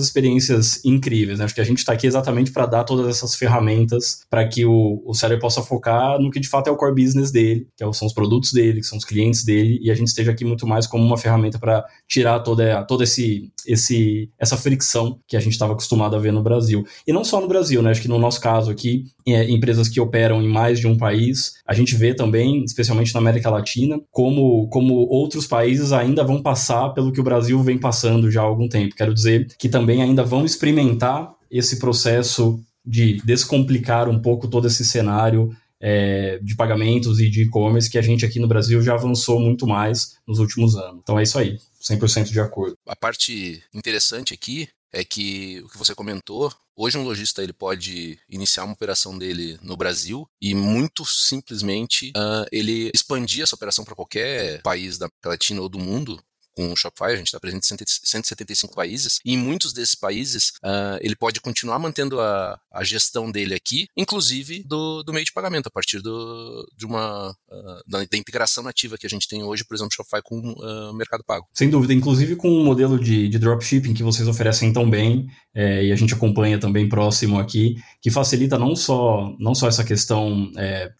experiências 0.00 0.84
incríveis. 0.84 1.38
Né? 1.38 1.44
Acho 1.44 1.54
que 1.54 1.60
a 1.60 1.64
gente 1.64 1.78
está 1.78 1.92
aqui 1.92 2.06
exatamente 2.06 2.52
para 2.52 2.66
dar 2.66 2.84
todas 2.84 3.08
essas 3.08 3.34
ferramentas 3.34 4.20
para 4.30 4.46
que 4.46 4.64
o, 4.64 5.02
o 5.04 5.14
seller 5.14 5.38
possa 5.38 5.62
focar 5.62 6.18
no 6.20 6.30
que 6.30 6.40
de 6.40 6.48
fato 6.48 6.68
é 6.68 6.70
o 6.70 6.76
core 6.76 7.02
business 7.02 7.30
dele, 7.30 7.68
que 7.76 7.84
é 7.84 7.92
são 7.92 8.06
os 8.06 8.12
produtos 8.12 8.52
dele, 8.52 8.80
que 8.80 8.86
são 8.86 8.98
os 8.98 9.04
clientes 9.04 9.44
dele, 9.44 9.78
e 9.82 9.90
a 9.90 9.94
gente 9.94 10.05
esteja 10.08 10.32
aqui 10.32 10.44
muito 10.44 10.66
mais 10.66 10.86
como 10.86 11.04
uma 11.04 11.18
ferramenta 11.18 11.58
para 11.58 11.84
tirar 12.08 12.40
toda, 12.40 12.82
toda 12.84 13.04
esse, 13.04 13.50
esse, 13.66 14.30
essa 14.38 14.56
fricção 14.56 15.18
que 15.26 15.36
a 15.36 15.40
gente 15.40 15.52
estava 15.52 15.72
acostumado 15.72 16.16
a 16.16 16.18
ver 16.18 16.32
no 16.32 16.42
Brasil. 16.42 16.84
E 17.06 17.12
não 17.12 17.24
só 17.24 17.40
no 17.40 17.48
Brasil, 17.48 17.82
né? 17.82 17.90
Acho 17.90 18.02
que 18.02 18.08
no 18.08 18.18
nosso 18.18 18.40
caso 18.40 18.70
aqui, 18.70 19.04
é, 19.26 19.50
empresas 19.50 19.88
que 19.88 20.00
operam 20.00 20.42
em 20.42 20.48
mais 20.48 20.78
de 20.78 20.86
um 20.86 20.96
país, 20.96 21.54
a 21.66 21.74
gente 21.74 21.94
vê 21.94 22.14
também, 22.14 22.64
especialmente 22.64 23.12
na 23.14 23.20
América 23.20 23.50
Latina, 23.50 24.00
como, 24.10 24.68
como 24.68 24.94
outros 25.08 25.46
países 25.46 25.92
ainda 25.92 26.24
vão 26.24 26.42
passar 26.42 26.90
pelo 26.90 27.12
que 27.12 27.20
o 27.20 27.24
Brasil 27.24 27.62
vem 27.62 27.78
passando 27.78 28.30
já 28.30 28.40
há 28.40 28.44
algum 28.44 28.68
tempo. 28.68 28.94
Quero 28.94 29.14
dizer 29.14 29.48
que 29.58 29.68
também 29.68 30.02
ainda 30.02 30.22
vão 30.22 30.44
experimentar 30.44 31.34
esse 31.50 31.78
processo 31.78 32.60
de 32.84 33.20
descomplicar 33.24 34.08
um 34.08 34.20
pouco 34.20 34.46
todo 34.46 34.66
esse 34.68 34.84
cenário 34.84 35.50
é, 35.80 36.38
de 36.38 36.54
pagamentos 36.56 37.20
e 37.20 37.28
de 37.28 37.42
e-commerce 37.42 37.90
que 37.90 37.98
a 37.98 38.02
gente 38.02 38.24
aqui 38.24 38.38
no 38.38 38.48
Brasil 38.48 38.80
já 38.82 38.94
avançou 38.94 39.40
muito 39.40 39.66
mais 39.66 40.16
nos 40.26 40.38
últimos 40.38 40.76
anos. 40.76 41.00
Então 41.02 41.18
é 41.18 41.22
isso 41.22 41.38
aí, 41.38 41.58
100% 41.82 42.30
de 42.30 42.40
acordo. 42.40 42.76
A 42.86 42.96
parte 42.96 43.62
interessante 43.74 44.34
aqui 44.34 44.68
é 44.92 45.04
que 45.04 45.60
o 45.64 45.68
que 45.68 45.76
você 45.76 45.94
comentou, 45.94 46.52
hoje 46.74 46.96
um 46.96 47.04
lojista 47.04 47.42
ele 47.42 47.52
pode 47.52 48.18
iniciar 48.28 48.64
uma 48.64 48.72
operação 48.72 49.16
dele 49.18 49.58
no 49.62 49.76
Brasil 49.76 50.26
e 50.40 50.54
muito 50.54 51.04
simplesmente 51.04 52.10
uh, 52.16 52.46
ele 52.50 52.90
expandir 52.94 53.42
essa 53.42 53.54
operação 53.54 53.84
para 53.84 53.94
qualquer 53.94 54.62
país 54.62 54.96
da 54.96 55.10
Latina 55.24 55.60
ou 55.60 55.68
do 55.68 55.78
mundo 55.78 56.18
com 56.56 56.72
o 56.72 56.76
Shopify, 56.76 57.12
a 57.12 57.16
gente 57.16 57.26
está 57.26 57.38
presente 57.38 57.74
em 57.74 57.84
175 57.86 58.74
países, 58.74 59.20
e 59.24 59.34
em 59.34 59.36
muitos 59.36 59.72
desses 59.72 59.94
países 59.94 60.52
uh, 60.64 60.98
ele 61.00 61.14
pode 61.14 61.40
continuar 61.40 61.78
mantendo 61.78 62.18
a, 62.18 62.58
a 62.72 62.82
gestão 62.82 63.30
dele 63.30 63.54
aqui, 63.54 63.86
inclusive 63.96 64.62
do, 64.64 65.02
do 65.02 65.12
meio 65.12 65.24
de 65.24 65.32
pagamento, 65.32 65.66
a 65.66 65.70
partir 65.70 66.00
do, 66.00 66.66
de 66.76 66.86
uma 66.86 67.30
uh, 67.30 67.82
da, 67.86 67.98
da, 67.98 68.16
integração 68.16 68.64
nativa 68.64 68.96
que 68.96 69.06
a 69.06 69.10
gente 69.10 69.28
tem 69.28 69.42
hoje, 69.42 69.64
por 69.64 69.74
exemplo, 69.74 69.92
Shopify 69.92 70.22
com 70.24 70.38
o 70.38 70.90
uh, 70.90 70.94
Mercado 70.94 71.22
Pago. 71.24 71.46
Sem 71.52 71.68
dúvida, 71.68 71.92
inclusive 71.92 72.36
com 72.36 72.48
o 72.48 72.64
modelo 72.64 72.98
de, 72.98 73.28
de 73.28 73.38
dropshipping 73.38 73.92
que 73.92 74.02
vocês 74.02 74.26
oferecem 74.26 74.72
tão 74.72 74.88
bem, 74.88 75.28
é, 75.54 75.86
e 75.86 75.92
a 75.92 75.96
gente 75.96 76.12
acompanha 76.12 76.58
também 76.58 76.86
próximo 76.86 77.38
aqui, 77.38 77.76
que 78.02 78.10
facilita 78.10 78.58
não 78.58 78.76
só, 78.76 79.34
não 79.38 79.54
só 79.54 79.68
essa 79.68 79.82
questão 79.82 80.50
é, 80.56 80.90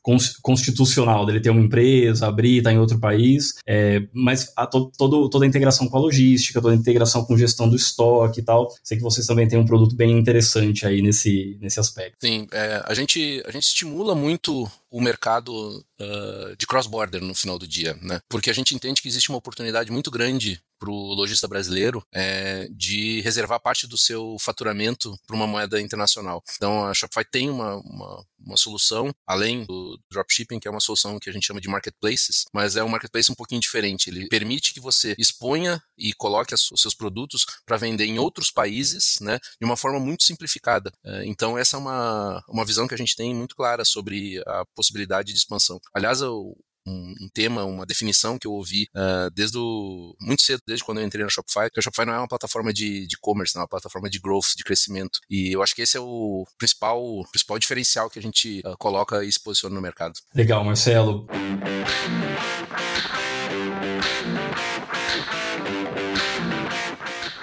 constitucional 0.42 1.26
dele 1.26 1.40
ter 1.40 1.50
uma 1.50 1.60
empresa, 1.60 2.26
abrir, 2.26 2.58
estar 2.58 2.70
tá 2.70 2.74
em 2.74 2.78
outro 2.78 2.98
país, 2.98 3.54
é, 3.66 4.02
mas 4.14 4.50
a 4.56 4.66
to, 4.66 4.90
todo, 4.96 5.28
toda 5.28 5.45
a 5.46 5.48
integração 5.48 5.88
com 5.88 5.96
a 5.96 6.00
logística, 6.00 6.60
toda 6.60 6.74
a 6.74 6.76
integração 6.76 7.24
com 7.24 7.36
gestão 7.36 7.68
do 7.68 7.76
estoque 7.76 8.40
e 8.40 8.42
tal. 8.42 8.68
Sei 8.82 8.96
que 8.96 9.02
vocês 9.02 9.26
também 9.26 9.48
têm 9.48 9.58
um 9.58 9.64
produto 9.64 9.96
bem 9.96 10.18
interessante 10.18 10.86
aí 10.86 11.00
nesse, 11.00 11.56
nesse 11.60 11.80
aspecto. 11.80 12.16
Sim, 12.20 12.46
é, 12.52 12.82
a, 12.84 12.94
gente, 12.94 13.42
a 13.46 13.50
gente 13.50 13.64
estimula 13.64 14.14
muito 14.14 14.68
o 14.90 15.00
mercado 15.00 15.52
uh, 16.00 16.56
de 16.56 16.66
cross-border 16.66 17.22
no 17.22 17.34
final 17.34 17.58
do 17.58 17.66
dia, 17.66 17.98
né? 18.02 18.20
Porque 18.28 18.50
a 18.50 18.52
gente 18.52 18.74
entende 18.74 19.02
que 19.02 19.08
existe 19.08 19.28
uma 19.28 19.38
oportunidade 19.38 19.90
muito 19.90 20.10
grande 20.10 20.60
para 20.78 20.90
o 20.90 21.14
lojista 21.14 21.48
brasileiro 21.48 22.04
é, 22.12 22.68
de 22.70 23.20
reservar 23.20 23.60
parte 23.60 23.86
do 23.86 23.96
seu 23.96 24.36
faturamento 24.38 25.16
para 25.26 25.36
uma 25.36 25.46
moeda 25.46 25.80
internacional. 25.80 26.42
Então 26.56 26.86
a 26.86 26.94
Shopify 26.94 27.24
tem 27.24 27.50
uma, 27.50 27.76
uma, 27.76 28.26
uma, 28.38 28.56
solução, 28.56 29.14
além 29.26 29.64
do 29.64 29.98
dropshipping, 30.10 30.58
que 30.58 30.68
é 30.68 30.70
uma 30.70 30.80
solução 30.80 31.18
que 31.18 31.30
a 31.30 31.32
gente 31.32 31.46
chama 31.46 31.60
de 31.60 31.68
marketplaces, 31.68 32.44
mas 32.52 32.76
é 32.76 32.84
um 32.84 32.88
marketplace 32.88 33.30
um 33.30 33.34
pouquinho 33.34 33.60
diferente. 33.60 34.10
Ele 34.10 34.28
permite 34.28 34.72
que 34.72 34.80
você 34.80 35.14
exponha 35.18 35.82
e 35.96 36.12
coloque 36.12 36.54
as, 36.54 36.70
os 36.70 36.80
seus 36.80 36.94
produtos 36.94 37.46
para 37.64 37.76
vender 37.76 38.04
em 38.04 38.18
outros 38.18 38.50
países, 38.50 39.18
né, 39.20 39.38
de 39.60 39.64
uma 39.64 39.76
forma 39.76 39.98
muito 39.98 40.24
simplificada. 40.24 40.92
É, 41.04 41.26
então 41.26 41.56
essa 41.58 41.76
é 41.76 41.80
uma, 41.80 42.42
uma 42.48 42.64
visão 42.64 42.86
que 42.86 42.94
a 42.94 42.98
gente 42.98 43.16
tem 43.16 43.34
muito 43.34 43.56
clara 43.56 43.84
sobre 43.84 44.42
a 44.46 44.64
possibilidade 44.74 45.32
de 45.32 45.38
expansão. 45.38 45.80
Aliás, 45.94 46.22
o, 46.22 46.56
um, 46.86 47.14
um, 47.22 47.28
tema, 47.32 47.64
uma 47.64 47.84
definição 47.84 48.38
que 48.38 48.46
eu 48.46 48.52
ouvi 48.52 48.88
uh, 48.94 49.30
desde 49.34 49.58
o, 49.58 50.14
muito 50.20 50.42
cedo, 50.42 50.60
desde 50.66 50.84
quando 50.84 50.98
eu 50.98 51.06
entrei 51.06 51.24
na 51.24 51.30
Shopify, 51.30 51.70
que 51.72 51.80
a 51.80 51.82
Shopify 51.82 52.06
não 52.06 52.14
é 52.14 52.18
uma 52.18 52.28
plataforma 52.28 52.72
de 52.72 53.06
e-commerce, 53.10 53.56
é 53.56 53.60
uma 53.60 53.68
plataforma 53.68 54.08
de 54.08 54.18
growth, 54.18 54.56
de 54.56 54.64
crescimento. 54.64 55.18
E 55.28 55.54
eu 55.54 55.62
acho 55.62 55.74
que 55.74 55.82
esse 55.82 55.96
é 55.96 56.00
o 56.00 56.46
principal, 56.58 57.02
principal 57.30 57.58
diferencial 57.58 58.10
que 58.10 58.18
a 58.18 58.22
gente 58.22 58.60
uh, 58.64 58.76
coloca 58.78 59.24
e 59.24 59.32
se 59.32 59.42
posiciona 59.42 59.74
no 59.74 59.82
mercado. 59.82 60.14
Legal, 60.34 60.64
Marcelo. 60.64 61.26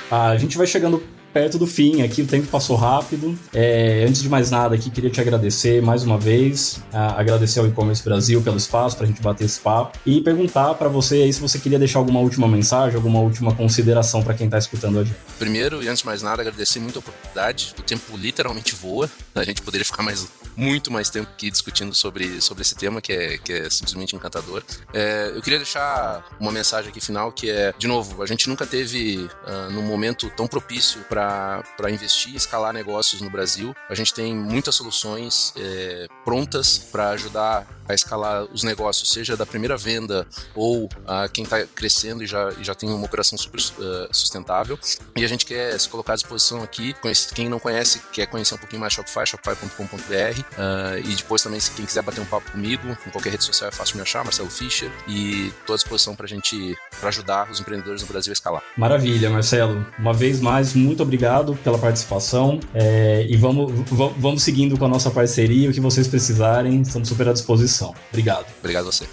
Ah, 0.10 0.29
a 0.29 0.38
gente 0.38 0.58
vai 0.58 0.67
chegando 0.67 1.03
perto 1.34 1.58
do 1.58 1.65
fim 1.65 2.02
aqui, 2.02 2.22
o 2.22 2.28
tempo 2.28 2.48
passou 2.48 2.76
rápido. 2.76 3.38
É, 3.54 4.06
antes 4.08 4.22
de 4.22 4.30
mais 4.30 4.52
nada 4.52 4.76
aqui, 4.76 4.89
queria 4.89 5.10
te 5.10 5.19
agradecer 5.19 5.82
mais 5.82 6.04
uma 6.04 6.17
vez, 6.17 6.82
agradecer 6.91 7.60
ao 7.60 7.67
E-Commerce 7.67 8.04
Brasil 8.04 8.41
pelo 8.41 8.58
espaço 8.58 8.96
para 8.96 9.06
a 9.06 9.08
gente 9.08 9.22
bater 9.22 9.46
esse 9.46 9.60
papo 9.60 9.98
e 10.06 10.22
perguntar 10.22 10.76
para 10.76 10.88
você 10.88 11.15
aí 11.15 11.34
se 11.34 11.41
você 11.41 11.58
queria 11.58 11.80
deixar 11.80 12.00
alguma 12.00 12.19
última 12.19 12.48
mensagem, 12.48 12.96
alguma 12.96 13.19
última 13.19 13.54
consideração 13.56 14.24
para 14.24 14.34
quem 14.34 14.46
está 14.46 14.58
escutando 14.58 15.00
a 15.00 15.04
gente. 15.04 15.17
Primeiro, 15.39 15.84
e 15.84 15.88
antes 15.88 16.02
de 16.02 16.06
mais 16.06 16.22
nada, 16.22 16.41
agradecer 16.41 16.80
muito 16.80 16.98
a 16.98 17.00
oportunidade. 17.00 17.74
O 17.78 17.82
tempo 17.82 18.15
literalmente 18.15 18.76
voa. 18.76 19.10
A 19.34 19.43
gente 19.43 19.62
poderia 19.62 19.86
ficar 19.86 20.04
mais 20.04 20.28
muito 20.56 20.92
mais 20.92 21.10
tempo 21.10 21.30
aqui 21.30 21.50
discutindo 21.50 21.94
sobre, 21.94 22.42
sobre 22.42 22.62
esse 22.62 22.76
tema 22.76 23.02
que 23.02 23.13
é, 23.13 23.38
que 23.38 23.54
é 23.54 23.70
simplesmente 23.70 24.16
encantador. 24.16 24.63
É, 24.94 25.32
eu 25.36 25.42
queria 25.42 25.60
deixar 25.60 26.26
uma 26.39 26.52
mensagem 26.52 26.89
aqui 26.89 27.02
final 27.02 27.32
que 27.32 27.50
é, 27.50 27.74
de 27.78 27.88
novo, 27.88 28.22
a 28.22 28.26
gente 28.26 28.48
nunca 28.48 28.66
teve 28.66 29.18
uh, 29.18 29.72
num 29.72 29.82
momento 29.82 30.30
tão 30.36 30.48
propício 30.48 31.02
para 31.10 31.63
investir 31.89 32.34
e 32.34 32.36
escalar 32.36 32.74
negócios 32.74 33.22
no 33.22 33.30
Brasil. 33.30 33.76
A 33.89 33.96
gente 33.96 34.13
tem 34.13 34.36
muitas 34.36 34.76
soluções 34.76 35.54
é, 35.58 36.08
prontas 36.24 36.78
para 36.78 37.10
ajudar 37.10 37.68
a 37.88 37.94
escalar 37.94 38.44
os 38.46 38.63
negócios, 38.63 39.10
seja 39.10 39.36
da 39.36 39.46
primeira 39.46 39.76
venda 39.76 40.26
ou 40.56 40.89
a 41.06 41.28
quem 41.28 41.44
está 41.44 41.66
crescendo 41.66 42.24
e 42.24 42.28
já, 42.28 42.52
e 42.54 42.63
já 42.63 42.74
tem 42.74 42.89
uma 42.89 43.06
operação 43.06 43.38
super 43.38 43.60
uh, 43.60 44.08
sustentável. 44.12 44.80
E 45.16 45.24
a 45.24 45.28
gente 45.28 45.46
quer 45.46 45.78
se 45.80 45.89
colocar 45.89 46.13
à 46.13 46.16
disposição 46.16 46.63
aqui. 46.63 46.96
Quem 47.34 47.50
não 47.50 47.60
conhece, 47.60 48.02
quer 48.12 48.28
conhecer 48.28 48.56
um 48.56 48.58
pouquinho 48.58 48.80
mais 48.80 48.94
Shopify, 48.94 49.26
shopify.com.br. 49.26 50.42
Uh, 50.53 50.99
e 51.03 51.15
depois 51.15 51.41
também, 51.41 51.60
se 51.60 51.71
quem 51.71 51.86
quiser 51.86 52.01
bater 52.01 52.21
um 52.21 52.25
papo 52.25 52.51
comigo, 52.51 52.88
em 53.08 53.10
qualquer 53.10 53.32
rede 53.32 53.43
social 53.43 53.69
é 53.69 53.71
fácil 53.71 53.95
me 53.97 54.01
achar, 54.01 54.23
Marcelo 54.23 54.49
Fischer. 54.49 54.91
E 55.08 55.47
estou 55.47 55.73
à 55.73 55.77
disposição 55.77 56.15
para 56.15 56.25
a 56.25 56.29
gente 56.29 56.77
pra 56.99 57.10
ajudar 57.10 57.49
os 57.49 57.60
empreendedores 57.60 58.01
no 58.01 58.08
Brasil 58.08 58.32
a 58.32 58.34
escalar. 58.34 58.63
Maravilha, 58.77 59.29
Marcelo. 59.29 59.86
Uma 59.97 60.13
vez 60.13 60.39
mais, 60.39 60.73
muito 60.73 61.03
obrigado 61.03 61.56
pela 61.63 61.77
participação. 61.77 62.60
É, 62.73 63.25
e 63.29 63.36
vamos, 63.36 63.71
vamos 64.17 64.43
seguindo 64.43 64.77
com 64.77 64.86
a 64.86 64.89
nossa 64.89 65.10
parceria. 65.10 65.69
O 65.69 65.73
que 65.73 65.79
vocês 65.79 66.08
precisarem, 66.08 66.82
estamos 66.82 67.08
super 67.08 67.29
à 67.29 67.34
disposição. 67.34 67.93
Obrigado. 68.12 68.45
Obrigado 68.60 68.84
a 68.88 68.91
você. 68.91 69.06